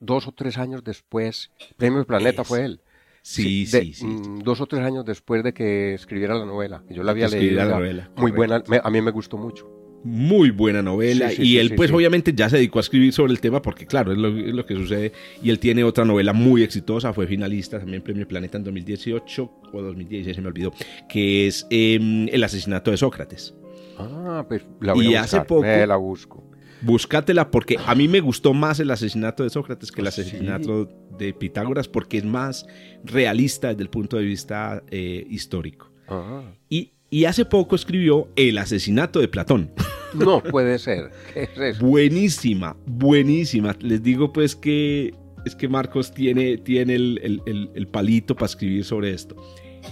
[0.00, 1.50] dos o tres años después.
[1.76, 2.80] Premio Planeta fue él.
[3.20, 6.82] Sí, sí, sí, mm, Dos o tres años después de que escribiera la novela.
[6.88, 7.56] Yo la había leído.
[7.56, 11.90] La novela, muy buena, a mí me gustó mucho muy buena novela y él pues
[11.90, 15.12] obviamente ya se dedicó a escribir sobre el tema porque claro, es lo, que sucede
[15.42, 19.82] y él tiene otra novela muy exitosa, fue finalista también Premio Planeta en 2018 o
[19.82, 20.72] 2016 se me olvidó,
[21.08, 23.54] que es em, El asesinato de Sócrates.
[23.98, 26.44] Ah, pues la voy y a buscar, hace poco, la busco.
[26.80, 31.32] Búscatela porque a mí me gustó más el asesinato de Sócrates que el asesinato de
[31.34, 32.66] Pitágoras porque es más
[33.04, 35.92] realista desde el punto de vista eh, histórico.
[36.08, 36.42] Ah.
[36.68, 39.70] Y y hace poco escribió El asesinato de Platón.
[40.14, 41.10] No puede ser.
[41.80, 43.76] Buenísima, buenísima.
[43.80, 49.36] Les digo pues que es que Marcos tiene, tiene el, palito para escribir sobre esto.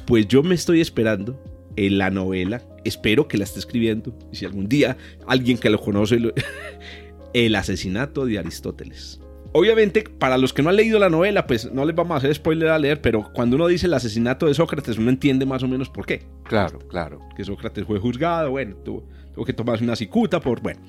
[0.06, 1.40] Pues yo me estoy esperando
[1.76, 5.80] en la novela, espero que la esté escribiendo, y si algún día alguien que lo
[5.80, 6.18] conoce,
[7.32, 9.20] el asesinato de Aristóteles.
[9.52, 12.34] Obviamente, para los que no han leído la novela, pues no les vamos a hacer
[12.34, 15.68] spoiler a leer, pero cuando uno dice el asesinato de Sócrates, uno entiende más o
[15.68, 16.26] menos por qué.
[16.44, 17.20] Claro, claro.
[17.34, 19.08] Que Sócrates fue juzgado, bueno, tuvo,
[19.44, 20.80] que tomarse una cicuta por, bueno.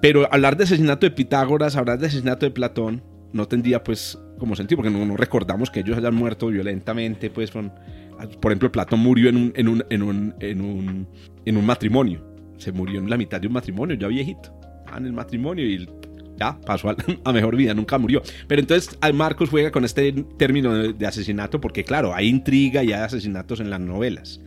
[0.00, 4.56] Pero hablar de asesinato de Pitágoras, hablar de asesinato de Platón, no tendría pues como
[4.56, 9.68] sentido, porque no, recordamos que ellos hayan muerto violentamente, pues Por ejemplo, Platón murió en
[9.68, 12.24] un matrimonio.
[12.58, 14.52] Se murió en la mitad de un matrimonio, ya viejito.
[14.86, 15.88] Ah, en el matrimonio y
[16.38, 18.22] ya pasó a, mejor vida, nunca murió.
[18.46, 23.02] Pero entonces Marcos juega con este término de, asesinato porque claro, hay intriga y hay
[23.02, 24.40] asesinatos en las novelas.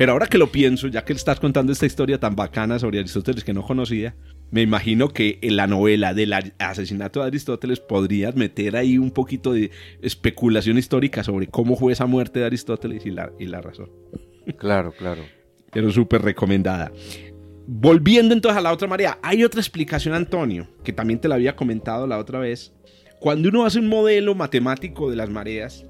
[0.00, 3.44] Pero ahora que lo pienso, ya que estás contando esta historia tan bacana sobre Aristóteles
[3.44, 4.16] que no conocía,
[4.50, 9.52] me imagino que en la novela del asesinato de Aristóteles podrías meter ahí un poquito
[9.52, 13.90] de especulación histórica sobre cómo fue esa muerte de Aristóteles y la, y la razón.
[14.56, 15.20] Claro, claro.
[15.70, 16.90] Pero súper recomendada.
[17.66, 21.56] Volviendo entonces a la otra marea, hay otra explicación, Antonio, que también te la había
[21.56, 22.72] comentado la otra vez.
[23.20, 25.84] Cuando uno hace un modelo matemático de las mareas,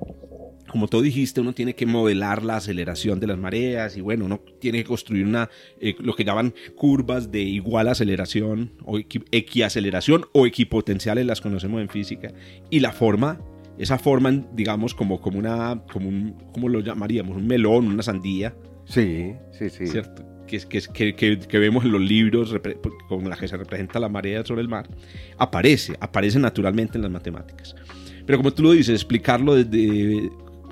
[0.71, 4.41] como tú dijiste, uno tiene que modelar la aceleración de las mareas y bueno, uno
[4.59, 10.47] tiene que construir una, eh, lo que llaman curvas de igual aceleración o equiaceleración o
[10.47, 12.33] equipotenciales, las conocemos en física.
[12.71, 13.41] Y la forma,
[13.79, 17.37] esa forma, digamos, como, como una, como un, ¿cómo lo llamaríamos?
[17.37, 18.55] Un melón, una sandía.
[18.85, 19.87] Sí, sí, sí.
[19.87, 20.31] ¿Cierto?
[20.47, 22.55] que, que, que, vemos en los libros
[23.09, 24.89] con la que se representa la marea sobre el mar,
[25.39, 27.77] aparece, aparece naturalmente en las matemáticas.
[28.27, 30.31] Pero como tú lo dices, explicarlo desde,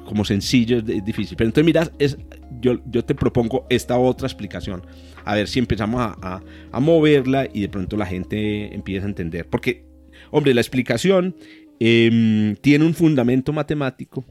[0.09, 1.37] como sencillo es, difícil.
[1.37, 2.17] Pero entonces, mira, es,
[2.61, 4.87] yo, yo te propongo esta otra explicación.
[5.25, 6.43] A ver si empezamos a,
[6.73, 9.47] a, moverla y de pronto la gente empieza a entender.
[9.47, 9.85] Porque,
[10.31, 11.37] hombre, la explicación
[11.79, 14.25] em, tiene un fundamento matemático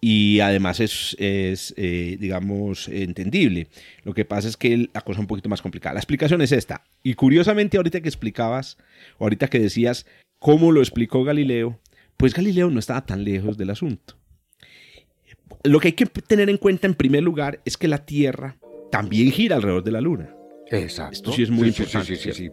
[0.00, 3.68] y además es, eh, digamos, entendible.
[4.02, 5.94] Lo que pasa es que la cosa es un poquito más complicada.
[5.94, 6.82] La explicación es esta.
[7.04, 8.78] Y curiosamente, ahorita que explicabas,
[9.20, 10.06] ahorita que decías
[10.40, 11.78] cómo lo explicó Galileo,
[12.16, 14.16] pues Galileo no estaba tan lejos del asunto.
[15.64, 18.56] Lo que hay que tener en cuenta en primer lugar es que la Tierra
[18.90, 20.34] también gira alrededor de la Luna.
[20.70, 21.12] Exacto.
[21.12, 22.16] Esto sí es muy importante.
[22.16, 22.50] Sí, sí,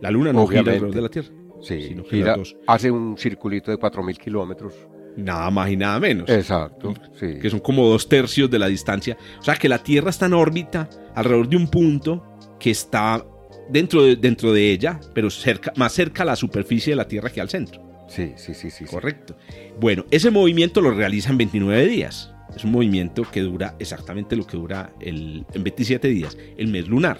[0.00, 1.28] la Luna no gira alrededor de la Tierra.
[1.62, 2.36] Sí, gira,
[2.66, 4.74] hace un circulito de 4.000 kilómetros
[5.16, 6.28] Nada más y nada menos.
[6.28, 6.94] Exacto.
[7.18, 7.38] Sí.
[7.40, 9.16] Que son como dos tercios de la distancia.
[9.38, 13.24] O sea que la Tierra está en órbita alrededor de un punto que está
[13.68, 17.30] dentro de, dentro de ella, pero cerca, más cerca a la superficie de la Tierra
[17.30, 17.82] que al centro.
[18.08, 18.84] Sí, sí, sí, sí.
[18.84, 19.36] Correcto.
[19.78, 22.32] Bueno, ese movimiento lo realiza en 29 días.
[22.54, 26.88] Es un movimiento que dura exactamente lo que dura el, en 27 días, el mes
[26.88, 27.18] lunar.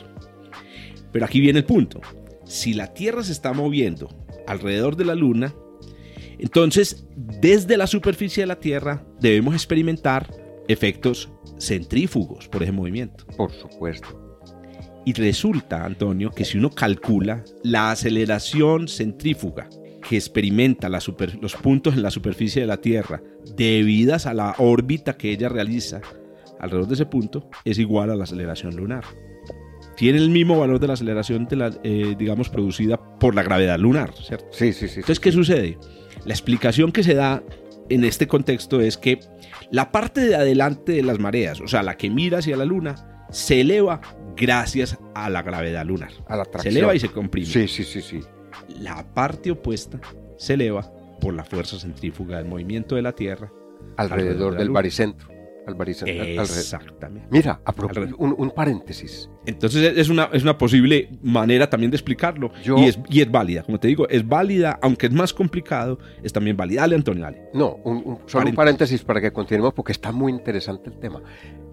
[1.13, 2.01] Pero aquí viene el punto.
[2.45, 4.09] Si la Tierra se está moviendo
[4.47, 5.55] alrededor de la Luna,
[6.39, 10.33] entonces, desde la superficie de la Tierra debemos experimentar
[10.69, 13.27] efectos centrífugos por ese movimiento.
[13.37, 14.39] Por supuesto.
[15.05, 19.69] Y resulta, Antonio, que si uno calcula la aceleración centrífuga
[20.01, 23.23] que experimenta los puntos en la superficie de la Tierra
[23.57, 26.01] debidas a la órbita que ella realiza
[26.59, 29.05] alrededor de ese punto, es igual a la aceleración lunar.
[29.97, 33.79] Tiene el mismo valor de la aceleración, de la, eh, digamos, producida por la gravedad
[33.79, 34.47] lunar, ¿cierto?
[34.53, 34.97] Sí, sí, sí.
[35.01, 35.79] Entonces, ¿qué sucede?
[36.25, 37.43] La explicación que se da
[37.89, 39.21] en este contexto es que
[39.71, 43.27] la parte de adelante de las mareas, o sea, la que mira hacia la luna,
[43.31, 44.01] se eleva
[44.37, 46.13] gracias a la gravedad lunar.
[46.27, 47.47] A la Se eleva y se comprime.
[47.47, 48.21] Sí, sí, sí, sí.
[48.81, 50.01] La parte opuesta
[50.37, 53.53] se eleva por la fuerza centrífuga del movimiento de la Tierra
[53.97, 55.29] alrededor, del baricentro.
[55.67, 57.29] Exactamente.
[57.31, 57.61] Mira,
[58.19, 59.31] un, paréntesis.
[59.47, 62.51] Entonces es una, es una posible manera también de explicarlo.
[62.65, 66.33] y, es, y es válida, como te digo, es válida, aunque es más complicado, es
[66.33, 66.81] también válida.
[66.81, 67.43] Dale, Antonio, dale.
[67.55, 71.23] No, un, solo un paréntesis para que continuemos porque está muy interesante el tema.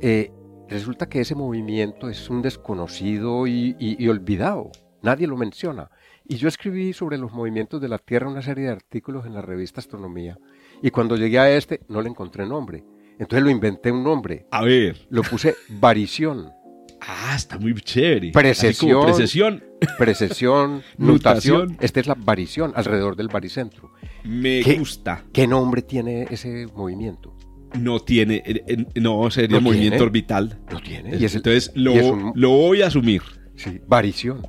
[0.01, 0.31] Eh,
[0.67, 4.71] resulta que ese movimiento es un desconocido y olvidado.
[5.01, 5.89] Nadie lo menciona.
[6.29, 9.41] Y yo escribí sobre los movimientos de la Tierra una serie de artículos en la
[9.41, 10.37] revista Astronomía.
[10.81, 12.83] Y cuando llegué a este, no le encontré nombre.
[13.17, 14.45] Entonces lo inventé un nombre.
[14.51, 15.07] A ver.
[15.09, 16.51] Lo puse varición.
[16.99, 18.31] Ah, está muy chévere.
[18.31, 19.03] Precesión.
[19.03, 19.63] Precesión.
[19.97, 21.77] Precesión, nutación.
[21.79, 23.91] Esta es la varición alrededor del baricentro.
[24.25, 25.23] Me gusta.
[25.31, 27.35] ¿Qué nombre tiene ese movimiento?
[27.79, 30.59] No tiene, eh, eh, no sería movimiento orbital.
[30.71, 31.11] No tiene.
[31.13, 33.21] Entonces lo, lo, voy a asumir.
[33.55, 34.41] Sí, varición.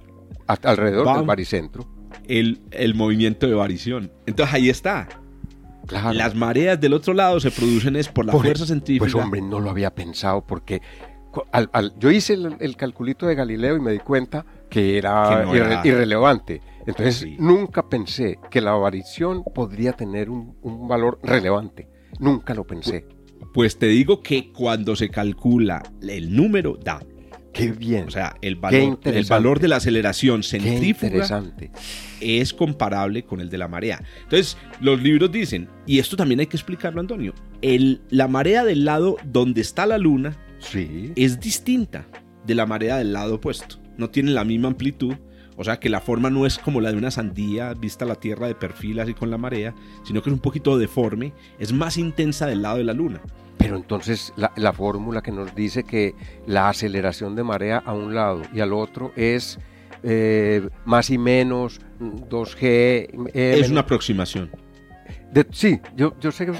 [0.49, 1.87] Alrededor del baricentro.
[2.27, 4.11] El, el movimiento de varición.
[4.27, 5.09] Entonces ahí está.
[5.91, 9.11] Las mareas del otro lado se producen es por la fuerza centrífuga.
[9.11, 10.83] Pues hombre, no lo había pensado porque
[11.99, 15.45] yo hice el, calculito de Galileo y me di cuenta que era,
[15.85, 16.61] irrelevante.
[16.87, 21.89] Entonces nunca pensé que la variación podría tener un, valor relevante.
[22.19, 23.07] Nunca lo pensé.
[23.55, 27.01] Pues te digo que cuando se calcula el número da
[27.59, 28.07] Qué bien.
[28.07, 31.43] O sea, el valor, el valor de la aceleración centrífuga
[32.21, 34.01] es comparable con el de la marea.
[34.23, 38.85] Entonces, los libros dicen, y esto también hay que explicarlo, Antonio, el, la marea del
[38.85, 41.13] lado donde está la luna sí.
[41.17, 42.07] es distinta
[42.47, 43.81] de la marea del lado opuesto.
[43.97, 45.17] No tiene la misma amplitud.
[45.59, 48.47] O sea que la forma no es como la de una sandía vista la Tierra
[48.47, 52.47] de perfil así con la marea, sino que es un poquito deforme, es más intensa
[52.47, 53.21] del lado de la Luna.
[53.59, 56.15] Pero entonces la, fórmula que nos dice que
[56.47, 59.59] la aceleración de marea a un lado y al otro es
[60.05, 63.33] eh, más y menos 2G.
[63.35, 64.51] es una aproximación.
[65.51, 66.53] sí, yo, yo sé que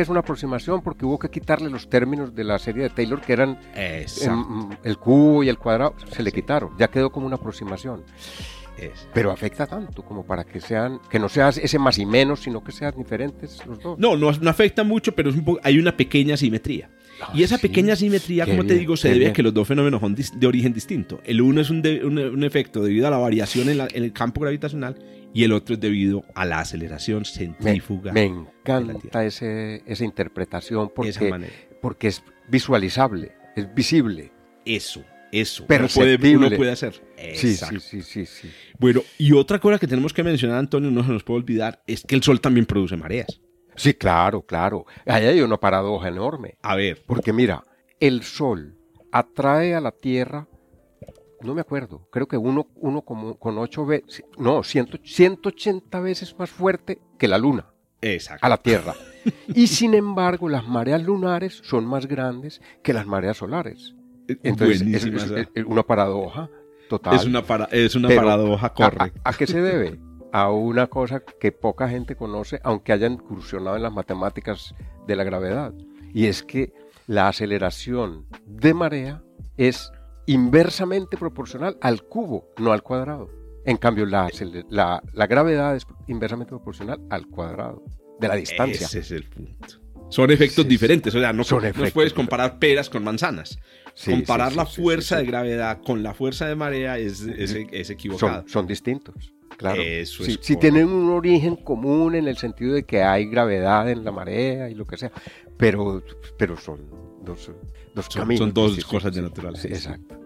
[0.00, 3.34] es una aproximación porque hubo que quitarle los términos de la serie de Taylor que
[3.34, 8.04] eran el cubo y el cuadrado, se le quitaron, ya quedó como una aproximación.
[9.12, 12.64] Pero afecta tanto como para que sean, que no seas ese más y menos, sino
[12.64, 13.98] que sean diferentes los dos.
[13.98, 16.90] No, no, afecta mucho, pero es un hay una pequeña simetría.
[17.20, 20.00] Ah, y esa pequeña simetría, como te digo, se debe a que los dos fenómenos
[20.00, 21.20] son de origen distinto.
[21.24, 24.96] El uno es un, un, efecto debido a la variación en, el campo gravitacional
[25.32, 28.12] y el otro es debido a la aceleración centrífuga.
[28.12, 34.32] Me, encanta ese, esa interpretación porque, porque es visualizable, es visible.
[34.64, 37.02] Eso, eso pero puede, uno puede hacer.
[37.34, 41.10] Sí, sí, sí, sí, Bueno, y otra cosa que tenemos que mencionar, Antonio, no se
[41.10, 43.40] nos puede olvidar, es que el Sol también produce mareas.
[43.74, 44.84] Sí, claro, claro.
[45.06, 46.58] Ahí hay una paradoja enorme.
[46.62, 47.02] A ver.
[47.06, 47.64] Porque mira,
[48.00, 48.76] el Sol
[49.10, 50.48] atrae a la Tierra,
[51.42, 56.38] no me acuerdo, creo que uno, uno como, con ocho veces, no, ciento, 180 veces
[56.38, 57.66] más fuerte que la Luna.
[58.00, 58.44] Exacto.
[58.44, 58.94] A la Tierra.
[59.54, 63.94] y sin embargo, las mareas lunares son más grandes que las mareas solares.
[64.42, 66.48] Entonces, es, una paradoja
[66.88, 67.14] total.
[67.14, 69.20] Es una, es una paradoja correcta.
[69.24, 69.98] ¿a, qué se debe?
[70.32, 74.74] A una cosa que poca gente conoce, aunque hayan incursionado en las matemáticas
[75.06, 75.72] de la gravedad.
[76.14, 76.72] Y es que
[77.06, 79.22] la aceleración de marea
[79.56, 79.92] es
[80.26, 83.30] inversamente proporcional al cubo, no al cuadrado.
[83.64, 84.28] En cambio, la,
[84.70, 87.84] la, la gravedad es inversamente proporcional al cuadrado
[88.18, 88.86] de la distancia.
[88.86, 89.82] Ese es el punto.
[90.08, 93.58] Son efectos diferentes, o sea, no, no puedes comparar peras con manzanas.
[94.04, 98.44] Comparar la fuerza de gravedad con la fuerza de marea es, es, equivocado.
[98.46, 99.32] Son, distintos.
[99.56, 99.80] Claro.
[100.04, 104.68] si, tienen un origen común en el sentido de que hay gravedad en la marea
[104.68, 105.12] y lo que sea,
[105.56, 106.02] pero,
[106.36, 106.80] pero son
[107.24, 107.50] dos,
[107.94, 108.38] dos caminos.
[108.38, 109.68] Son dos cosas de naturaleza.
[109.68, 110.22] exacto.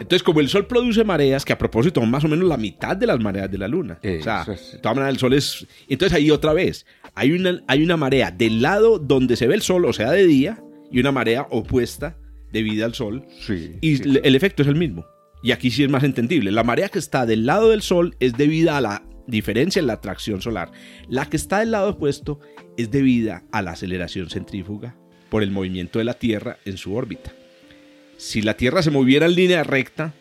[0.00, 2.96] Entonces, como el Sol produce mareas, que a propósito son más o menos la mitad
[2.96, 3.98] de las mareas de la Luna.
[4.02, 5.66] o sea, de todas maneras el Sol es...
[5.88, 9.62] Entonces ahí otra vez, hay una, hay una marea del lado donde se ve el
[9.62, 12.16] Sol, o sea, de día, y una marea opuesta
[12.50, 13.26] debida al Sol.
[13.82, 15.04] y el efecto es el mismo.
[15.42, 16.50] Y aquí sí es más entendible.
[16.50, 19.94] La marea que está del lado del Sol es debida a la diferencia en la
[19.94, 20.72] atracción solar.
[21.08, 22.40] La que está del lado opuesto
[22.78, 24.96] es debida a la aceleración centrífuga
[25.30, 27.32] por el movimiento de la Tierra en su órbita.
[28.16, 30.12] Si la Tierra se moviera en línea recta,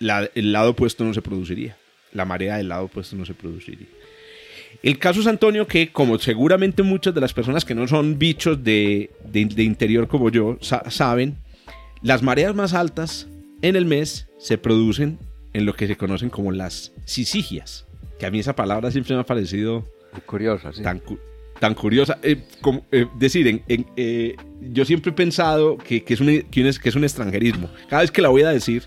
[0.00, 1.76] el lado opuesto no se produciría.
[2.12, 3.86] La marea del lado opuesto no se produciría.
[4.82, 8.62] El caso es, Antonio, que como seguramente muchas de las personas que no son bichos
[8.62, 11.36] de, interior como yo saben,
[12.02, 13.28] las mareas más altas
[13.62, 15.18] en el mes se producen
[15.52, 17.86] en lo que se conocen como las sisigias,
[18.18, 19.86] que a mí esa palabra siempre me ha parecido
[20.26, 21.00] curiosa, tan,
[21.64, 22.18] tan curiosa.
[22.22, 23.62] Eh, como, eh, decir,
[23.96, 27.70] eh, yo siempre he pensado que, es un, que, es, un extranjerismo.
[27.88, 28.82] Cada vez que la voy a decir,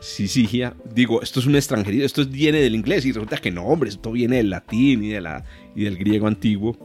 [0.00, 3.88] sisigia, digo, esto es un extranjerismo, esto viene del inglés y resulta que no, hombre,
[3.88, 6.78] esto viene del latín y, de la, y del griego antiguo.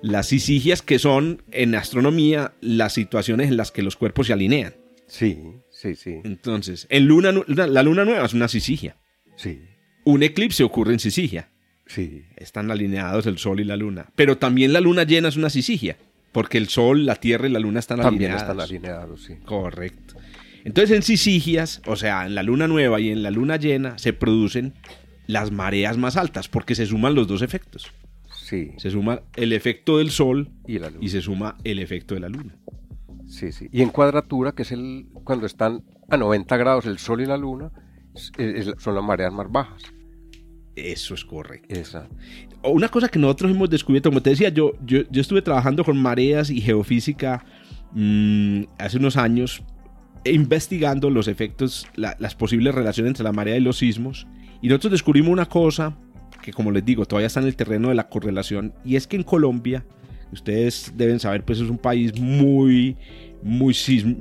[0.00, 4.72] Las sisigias que son en astronomía las situaciones en las que los cuerpos se alinean.
[5.08, 6.20] Sí, sí, sí.
[6.24, 8.96] Entonces, en luna, la luna nueva es una sisigia.
[9.36, 9.60] Sí.
[10.06, 11.50] Un eclipse ocurre en sisigia.
[11.86, 12.24] Sí.
[12.36, 14.06] Están alineados el sol y la luna.
[14.14, 15.96] Pero también la luna llena es una sisigia.
[16.32, 18.50] Porque el sol, la tierra y la luna están también alineados.
[18.50, 19.34] están alineados, sí.
[19.44, 20.14] Correcto.
[20.64, 24.12] Entonces en sisigias, o sea, en la luna nueva y en la luna llena, se
[24.12, 24.74] producen
[25.26, 27.92] las mareas más altas porque se suman los dos efectos.
[28.32, 28.72] Sí.
[28.78, 32.56] Se suma el efecto del sol y, y se suma el efecto de la luna.
[33.26, 33.68] Sí, sí.
[33.72, 37.36] Y en cuadratura, que es el cuando están a 90 grados el Sol y la
[37.36, 37.70] Luna,
[38.78, 39.82] son las mareas más bajas.
[40.76, 41.74] Eso es correcto.
[41.74, 42.08] Esa.
[42.62, 46.50] Una cosa que nosotros hemos descubierto, como te decía, yo, yo, estuve trabajando con mareas
[46.50, 47.44] y geofísica
[47.92, 49.62] mm, hace unos años,
[50.24, 54.26] investigando los efectos, las posibles relaciones entre la marea y los sismos.
[54.62, 55.96] Y nosotros descubrimos una cosa
[56.44, 59.16] que, como les digo, todavía está en el terreno de la correlación, y es que
[59.16, 59.84] en Colombia,
[60.32, 62.96] ustedes deben saber, pues es un país muy,
[63.42, 63.74] muy,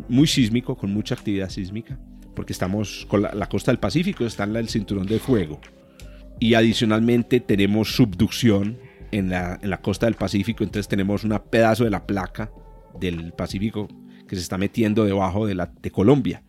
[0.07, 1.99] muy sísmico, con mucha actividad sísmica,
[2.33, 5.59] porque estamos con la, costa del Pacífico, está en el cinturón de fuego.
[6.39, 8.77] Y adicionalmente tenemos subducción
[9.11, 12.51] en la, en la costa del Pacífico, entonces tenemos un pedazo de la placa
[12.99, 13.87] del Pacífico
[14.27, 16.43] que se está metiendo debajo de, la, de Colombia.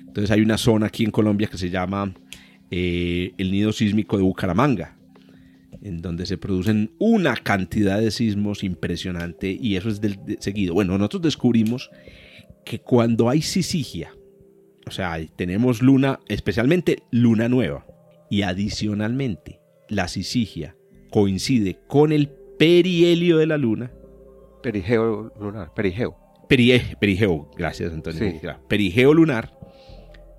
[0.00, 2.14] Entonces hay una zona aquí en Colombia que se llama
[2.70, 4.96] eh, el nido sísmico de Bucaramanga,
[5.82, 10.74] en donde se producen una cantidad de sismos impresionante y eso es del, seguido.
[10.74, 11.90] Bueno, nosotros descubrimos
[12.64, 14.14] que cuando hay sisigia,
[14.86, 17.86] o sea, tenemos luna, especialmente luna nueva,
[18.34, 20.76] Y adicionalmente, la sisigia
[21.12, 23.92] coincide con el perihelio de la luna.
[24.60, 26.16] Perigeo lunar, perigeo.
[26.48, 28.40] perigeo, gracias Antonio.
[28.66, 29.56] Perigeo lunar,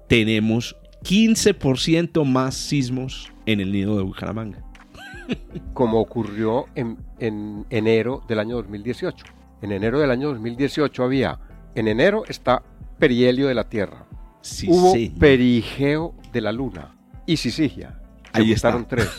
[0.10, 0.76] tenemos
[1.06, 4.62] 15% más sismos en el nido de Bucaramanga.
[5.74, 9.26] Como ocurrió en, en, enero del año 2018.
[9.62, 11.40] En enero del año 2018 había,
[11.76, 12.62] en enero está
[13.00, 14.06] perihelio de la Tierra.
[14.68, 16.96] Hubo perigeo de la Luna
[17.26, 18.00] y sisigia.
[18.34, 19.10] Ahí están tres.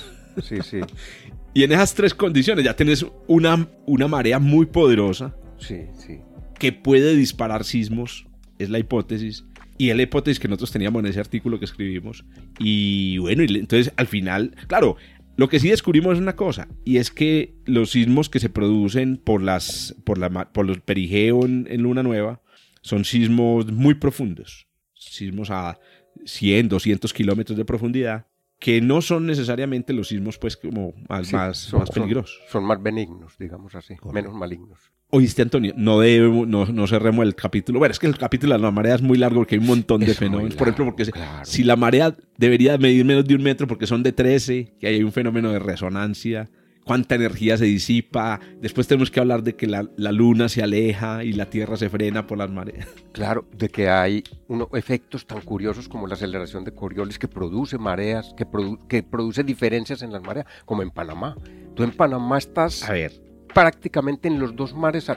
[0.43, 0.81] Sí, sí.
[1.55, 5.35] y en esas tres condiciones ya tienes una, una marea muy poderosa.
[5.59, 6.21] Sí, sí.
[6.59, 8.27] Que puede disparar sismos,
[8.59, 9.45] es la hipótesis.
[9.79, 12.25] Y es la hipótesis que nosotros teníamos en ese artículo que escribimos.
[12.59, 14.97] Y bueno, entonces al final, claro,
[15.37, 19.19] lo que sí descubrimos es una cosa, y es que los sismos que se producen
[19.19, 22.41] por, las, por, la, por los perigeos en, en, Luna Nueva
[22.81, 25.79] son sismos muy profundos, sismos a
[26.25, 28.27] 100, 200 kilómetros de profundidad,
[28.59, 32.41] que no son necesariamente los sismos pues como más, más, peligrosos.
[32.49, 34.81] Son, más benignos, digamos así, menos malignos.
[35.09, 37.79] Oíste, Antonio, no, debemos, no, no cerremos el capítulo.
[37.79, 40.01] Bueno, es que el capítulo de la marea es muy largo porque hay un montón
[40.01, 40.57] de fenómenos.
[40.57, 41.11] Por ejemplo, porque
[41.45, 45.05] si la marea debería medir menos de un metro porque son de 13, que hay
[45.05, 46.51] un fenómeno de resonancia,
[46.87, 48.41] cuánta energía se disipa.
[48.61, 49.83] Después tenemos que hablar de que la,
[50.13, 52.89] luna se aleja y la Tierra se frena por las mareas.
[53.17, 57.79] Claro, de que hay unos efectos tan curiosos como la aceleración de Coriolis que produce
[57.79, 58.47] mareas, que,
[58.89, 61.35] que produce diferencias en las mareas, como en Panamá.
[61.75, 62.87] Tú en Panamá estás...
[62.87, 63.27] A ver
[63.57, 65.11] prácticamente en los dos mares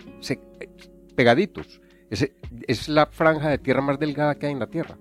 [1.14, 1.82] pegaditos.
[2.10, 2.32] Es,
[2.68, 4.98] es la franja de tierra más delgada que hay en la Tierra.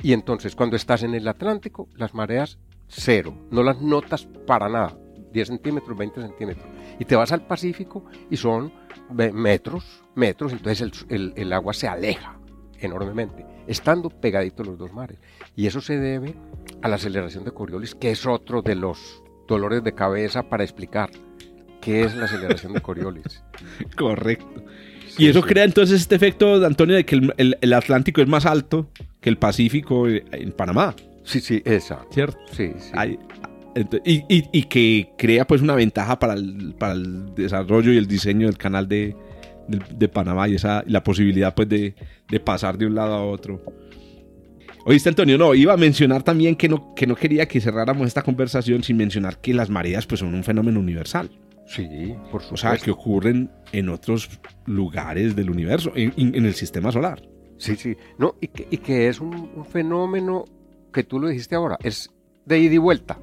[0.00, 4.96] Y entonces cuando estás en el Atlántico, las mareas cero, no las notas para nada,
[5.32, 6.66] 10 centímetros, 20 centímetros.
[6.98, 8.72] Y te vas al Pacífico y son
[9.12, 12.38] metros, metros, entonces el, el, agua se aleja
[12.78, 15.18] enormemente, estando pegaditos los dos mares.
[15.56, 16.34] Y eso se debe
[16.82, 21.10] a la aceleración de Coriolis, que es otro de los dolores de cabeza para explicar
[21.80, 23.42] qué es la aceleración de Coriolis.
[23.96, 24.64] Correcto.
[25.18, 28.88] y eso crea entonces este efecto, Antonio, de que el, Atlántico es más alto
[29.20, 30.94] que el Pacífico en Panamá.
[31.24, 32.04] Sí, sí, esa.
[32.10, 32.38] ¿Cierto?
[32.50, 32.90] Sí, sí.
[34.04, 38.58] Y, que crea pues una ventaja para el, para el desarrollo y el diseño del
[38.58, 39.16] canal de,
[40.12, 41.94] Panamá y esa la posibilidad pues de,
[42.28, 43.62] de, pasar de un lado a otro.
[44.84, 48.22] Oíste Antonio, no, iba a mencionar también que no, que no quería que cerráramos esta
[48.22, 51.30] conversación sin mencionar que las mareas pues son un fenómeno universal.
[51.70, 52.54] Sí, por supuesto.
[52.54, 54.28] O sea, que ocurren en otros
[54.66, 57.22] lugares del universo, en, el sistema solar.
[57.58, 57.96] Sí, sí.
[58.18, 60.46] No, y que, es un, fenómeno
[60.92, 62.10] que tú lo dijiste ahora, es
[62.44, 63.18] de ida y vuelta.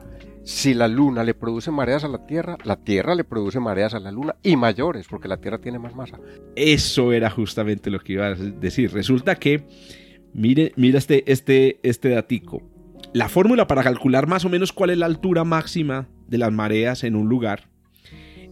[0.48, 4.00] Si la luna le produce mareas a la Tierra, la Tierra le produce mareas a
[4.00, 6.22] la luna y mayores, porque la Tierra tiene más masa.
[6.56, 8.93] Eso era justamente lo que iba a decir.
[8.93, 9.66] Resulta que,
[10.34, 12.64] mire, mira este, este, este datico.
[13.12, 17.04] La fórmula para calcular más o menos cuál es la altura máxima de las mareas
[17.04, 17.68] en un lugar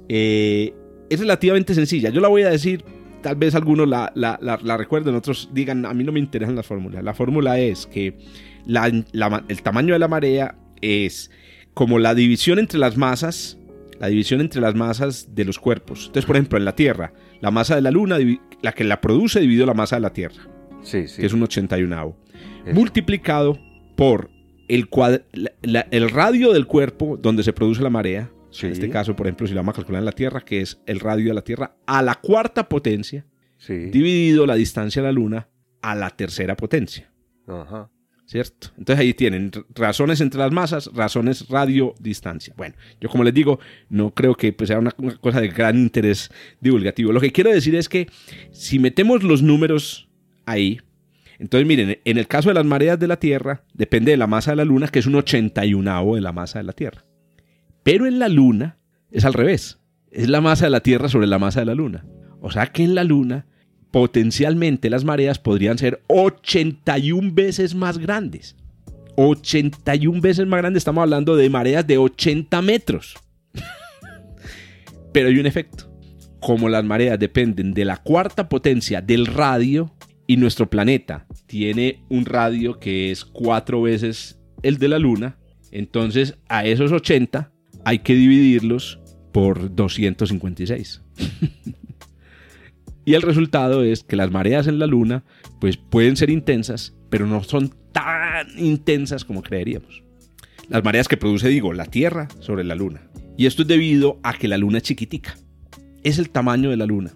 [0.09, 0.73] eh,
[1.09, 2.09] es relativamente sencilla.
[2.09, 2.83] Yo la voy a decir,
[3.21, 7.05] tal vez algunos la, la, recuerden, otros digan, a mí no me interesan las fórmulas.
[7.05, 8.17] La fórmula es que
[8.67, 11.31] el tamaño de la marea es
[11.75, 13.59] como la división entre las masas,
[13.99, 16.05] la división entre las masas de los cuerpos.
[16.07, 18.17] Entonces, por ejemplo, en la Tierra, la masa de la Luna,
[18.61, 20.47] la que la produce, dividido la masa de la Tierra,
[20.89, 22.17] que es un 81,
[22.73, 23.59] multiplicado
[23.95, 24.31] por
[24.67, 24.89] el,
[25.91, 28.31] el radio del cuerpo donde se produce la marea,
[28.63, 30.81] en este caso, por ejemplo, si lo vamos a calcular en la Tierra, que es
[30.85, 33.25] el radio de la Tierra a la cuarta potencia,
[33.67, 35.49] dividido la distancia a la Luna
[35.81, 37.11] a la tercera potencia.
[37.47, 37.91] Ajá.
[38.25, 38.69] ¿Cierto?
[38.77, 42.55] Entonces ahí tienen razones entre las masas, razones radio-distancia.
[42.57, 43.59] Bueno, yo como les digo,
[43.89, 47.11] no creo que pues, sea una, cosa de gran interés divulgativo.
[47.11, 48.09] Lo que quiero decir es que
[48.51, 50.09] si metemos los números
[50.45, 50.79] ahí,
[51.37, 54.51] entonces miren, en el caso de las mareas de la Tierra, depende de la masa
[54.51, 57.03] de la Luna, que es un 81 de la masa de la Tierra.
[57.83, 58.79] Pero en la Luna
[59.11, 59.79] es al revés.
[60.09, 62.05] Es la masa de la Tierra sobre la masa de la Luna.
[62.41, 63.45] O sea que en la Luna
[63.95, 68.57] potencialmente las mareas podrían ser 81 veces más grandes.
[69.15, 70.81] 81 veces más grandes.
[70.81, 73.15] Estamos hablando de mareas de 80 metros.
[75.13, 75.89] Pero hay un efecto.
[76.41, 79.93] Como las mareas dependen de la cuarta potencia del radio
[80.27, 85.37] y nuestro planeta tiene un radio que es cuatro veces el de la Luna,
[85.71, 87.49] entonces a esos 80
[87.85, 88.99] hay que dividirlos
[89.31, 91.01] por 256.
[93.05, 95.23] y el resultado es que las mareas en la Luna
[95.61, 100.03] pues pueden ser intensas, pero no son tan intensas como creeríamos.
[100.67, 103.07] Las mareas que produce, digo, la Tierra sobre la Luna.
[103.37, 105.35] Y esto es debido a que la Luna es chiquitica.
[106.03, 107.13] Es el tamaño de la Luna.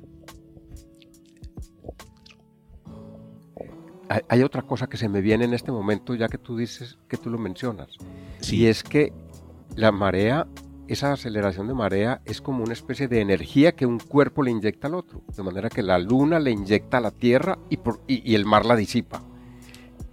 [4.28, 7.18] Hay otra cosa que se me viene en este momento, ya que tú dices que
[7.18, 7.90] tú lo mencionas.
[8.52, 9.14] Y es que
[9.76, 10.48] la marea,
[10.90, 14.88] esa aceleración de marea es como una especie de energía que un cuerpo le inyecta
[14.88, 15.22] al otro.
[15.36, 18.76] De manera que la luna le inyecta a la tierra y, y el mar la
[18.76, 19.22] disipa.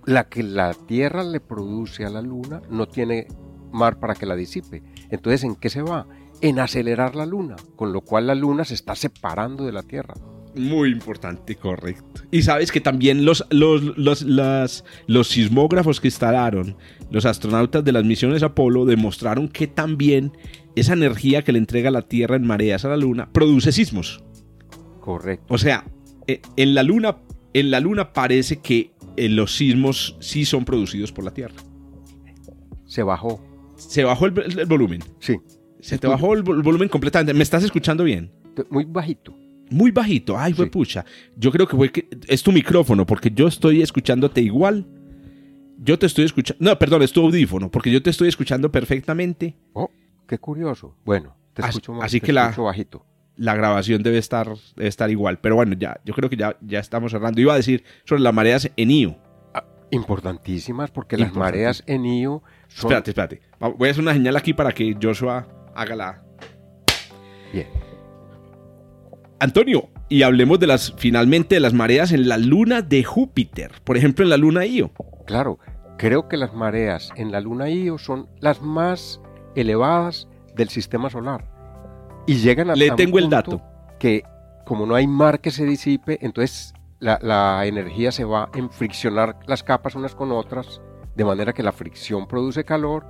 [0.04, 3.26] La que la tierra le produce a la luna no tiene
[3.72, 4.82] mar para que la disipe.
[5.10, 6.06] Entonces, ¿en qué se va?
[6.40, 10.14] En acelerar la luna, con lo cual la luna se está separando de la Tierra.
[10.56, 12.22] Muy importante, correcto.
[12.30, 13.82] Y sabes que también los, los,
[15.06, 16.76] los sismógrafos que instalaron
[17.10, 20.32] los astronautas de las misiones Apolo demostraron que también
[20.74, 24.24] esa energía que le entrega la Tierra en mareas a la Luna produce sismos.
[25.00, 25.46] Correcto.
[25.52, 25.84] O sea,
[26.26, 27.18] e, en la Luna,
[27.54, 31.54] en la Luna parece que eh, los sismos sí son producidos por la Tierra.
[32.86, 33.40] Se bajó.
[33.76, 35.02] Se bajó el, volumen.
[35.20, 35.36] Sí.
[35.80, 37.34] Se te bajó el volumen completamente.
[37.34, 38.32] ¿Me estás escuchando bien?
[38.70, 39.36] Muy bajito.
[39.70, 40.38] Muy bajito.
[40.38, 41.04] Ay, fue pucha.
[41.36, 44.86] Yo creo que fue que es tu micrófono, porque yo estoy escuchándote igual.
[45.78, 46.64] Yo te estoy escuchando.
[46.64, 49.56] No, perdón, es tu audífono, porque yo te estoy escuchando perfectamente.
[49.72, 49.90] Oh,
[50.26, 50.96] qué curioso.
[51.04, 53.04] Bueno, te escucho más, así que la, bajito.
[53.36, 55.38] La grabación debe estar, estar igual.
[55.40, 57.40] Pero bueno, ya, yo creo que ya, ya estamos cerrando.
[57.40, 59.16] Iba a decir sobre las mareas en IO.
[59.52, 62.92] Ah, importantísimas, porque las mareas en IO son.
[62.92, 63.40] Espérate, espérate.
[63.76, 66.22] Voy a hacer una señal aquí para que Joshua haga la.
[67.52, 67.85] Bien.
[69.38, 73.96] Antonio, y hablemos de las, finalmente, de las mareas en la luna de Júpiter, por
[73.96, 74.92] ejemplo, en la luna Io.
[75.26, 75.58] Claro,
[75.98, 79.20] creo que las mareas en la luna Io son las más
[79.54, 81.44] elevadas del sistema solar.
[82.26, 83.60] Y llegan a Le tengo el dato.
[83.98, 84.22] Que
[84.64, 89.38] como no hay mar que se disipe, entonces la, la energía se va en friccionar
[89.46, 90.80] las capas unas con otras,
[91.14, 93.06] de manera que la fricción produce calor,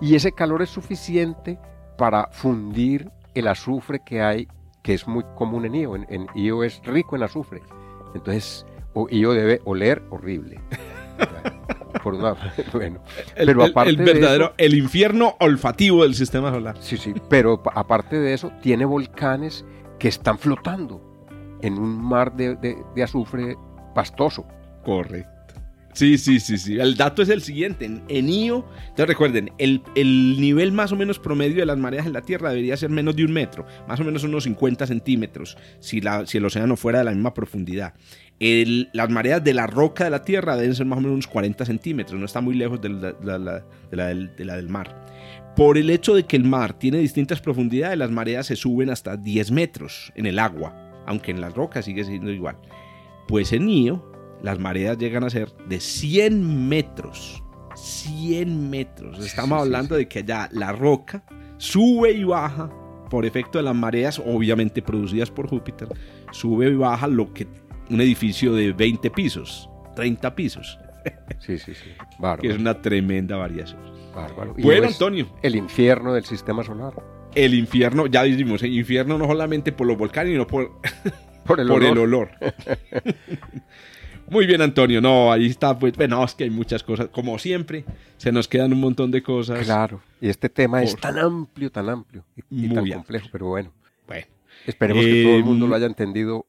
[0.00, 1.58] y ese calor es suficiente
[1.98, 4.48] para fundir el azufre que hay
[4.88, 5.96] que es muy común en Io.
[5.96, 7.60] En, Io es rico en azufre.
[8.14, 8.64] Entonces,
[9.10, 10.58] Io debe oler horrible.
[12.02, 12.16] Por
[12.72, 12.98] bueno,
[13.36, 16.78] el, pero aparte el verdadero, el infierno olfativo del sistema solar.
[16.80, 19.66] Sí, sí, pero aparte de eso, tiene volcanes
[19.98, 21.02] que están flotando
[21.60, 23.58] en un mar de, de azufre
[23.94, 24.46] pastoso.
[24.86, 25.37] Correcto.
[25.92, 26.78] Sí, sí, sí, sí.
[26.78, 27.84] El dato es el siguiente.
[28.08, 29.82] En, IO, entonces recuerden, el,
[30.40, 33.24] nivel más o menos promedio de las mareas en la Tierra debería ser menos de
[33.24, 37.06] un metro, más o menos unos 50 centímetros, si, la, si el océano fuera de
[37.06, 37.94] la misma profundidad.
[38.38, 41.64] las mareas de la roca de la Tierra deben ser más o menos unos 40
[41.64, 45.08] centímetros, no está muy lejos de la, de la del mar.
[45.56, 49.16] Por el hecho de que el mar tiene distintas profundidades, las mareas se suben hasta
[49.16, 52.56] 10 metros en el agua, aunque en las rocas sigue siendo igual.
[53.26, 54.07] Pues en IO
[54.42, 57.42] las mareas llegan a ser de 100 metros.
[57.74, 59.24] 100 metros.
[59.24, 61.22] Estamos hablando de que allá la roca
[61.58, 62.70] sube y baja
[63.08, 65.88] por efecto de las mareas, obviamente producidas por Júpiter,
[66.30, 67.46] sube y baja lo que
[67.90, 70.78] un edificio de 20 pisos, 30 pisos.
[71.38, 71.90] Sí, sí, sí.
[72.18, 72.42] Bárbaro.
[72.42, 73.80] Que es una tremenda variación.
[74.14, 74.54] Bárbaro.
[74.58, 75.28] bueno, Antonio.
[75.42, 76.92] El infierno del sistema solar.
[77.34, 80.80] El infierno, ya dijimos, el infierno no solamente por los volcanes, sino por,
[81.46, 82.30] por el El olor.
[84.30, 85.00] Muy bien, Antonio.
[85.00, 85.78] No, ahí está.
[85.78, 87.08] Pues, bueno, es que hay muchas cosas.
[87.08, 87.84] Como siempre,
[88.16, 89.64] se nos quedan un montón de cosas.
[89.64, 90.02] Claro.
[90.20, 93.72] Y este tema es tan amplio, tan amplio y, tan complejo, pero bueno.
[94.06, 94.26] Bueno.
[94.66, 96.46] Esperemos que todo el mundo lo haya entendido.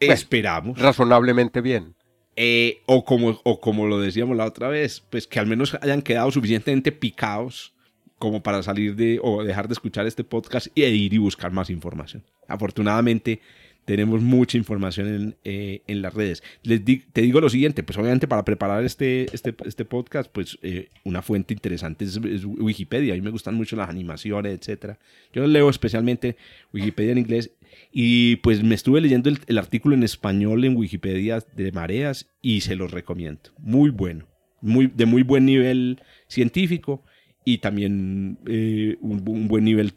[0.00, 0.78] esperamos.
[0.78, 1.94] Razonablemente bien.
[2.36, 6.02] Eh, o, como, o como lo decíamos la otra vez, pues que al menos hayan
[6.02, 7.74] quedado suficientemente picados
[8.18, 11.70] como para salir de o dejar de escuchar este podcast y ir y buscar más
[11.70, 12.24] información.
[12.48, 13.40] Afortunadamente,
[13.84, 16.42] tenemos mucha información en, eh, en las redes.
[16.62, 20.88] Les te digo lo siguiente, pues obviamente para preparar este, este, este podcast, pues eh,
[21.04, 23.12] una fuente interesante es, Wikipedia.
[23.12, 24.98] A mí me gustan mucho las animaciones, etcétera.
[25.32, 26.36] Yo leo especialmente
[26.72, 27.50] Wikipedia en inglés
[27.92, 32.76] y pues me estuve leyendo el, artículo en español en Wikipedia de mareas y se
[32.76, 33.50] los recomiendo.
[33.58, 34.26] Muy bueno,
[34.60, 37.02] muy, de muy buen nivel científico
[37.44, 39.92] y también eh, un, buen nivel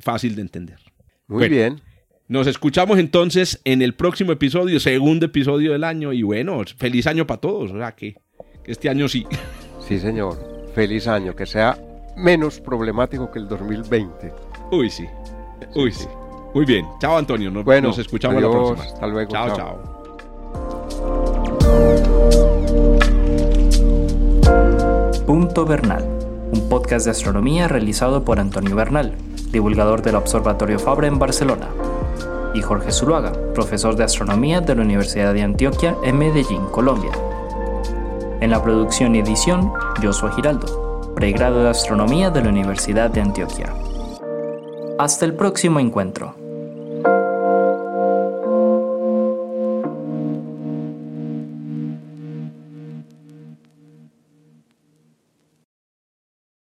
[0.00, 0.78] fácil de entender.
[1.28, 1.80] Muy bien.
[2.32, 6.14] Nos escuchamos entonces en el próximo episodio, segundo episodio del año.
[6.14, 7.72] Y bueno, feliz año para todos.
[7.72, 8.16] O sea, que,
[8.64, 9.26] este año sí.
[9.86, 10.38] Sí, señor.
[10.74, 11.36] Feliz año.
[11.36, 11.76] Que sea
[12.16, 14.32] menos problemático que el 2020.
[14.70, 15.04] Uy, sí.
[15.74, 16.06] Uy, sí.
[16.54, 16.86] Muy bien.
[17.00, 17.50] Chao, Antonio.
[17.50, 18.82] Nos, bueno, nos escuchamos la próxima.
[18.82, 19.30] Hasta luego.
[19.30, 19.54] chao.
[19.54, 20.02] chao.
[25.26, 26.02] Punto Bernal,
[26.50, 29.16] un podcast de astronomía realizado por Antonio Bernal,
[29.50, 31.68] divulgador del Observatorio Fabre en Barcelona
[32.54, 37.12] y Jorge Zuluaga, profesor de astronomía de la Universidad de Antioquia en Medellín, Colombia.
[38.40, 39.72] En la producción y edición,
[40.02, 43.72] Joshua Giraldo, pregrado de astronomía de la Universidad de Antioquia.
[44.98, 46.41] Hasta el próximo encuentro.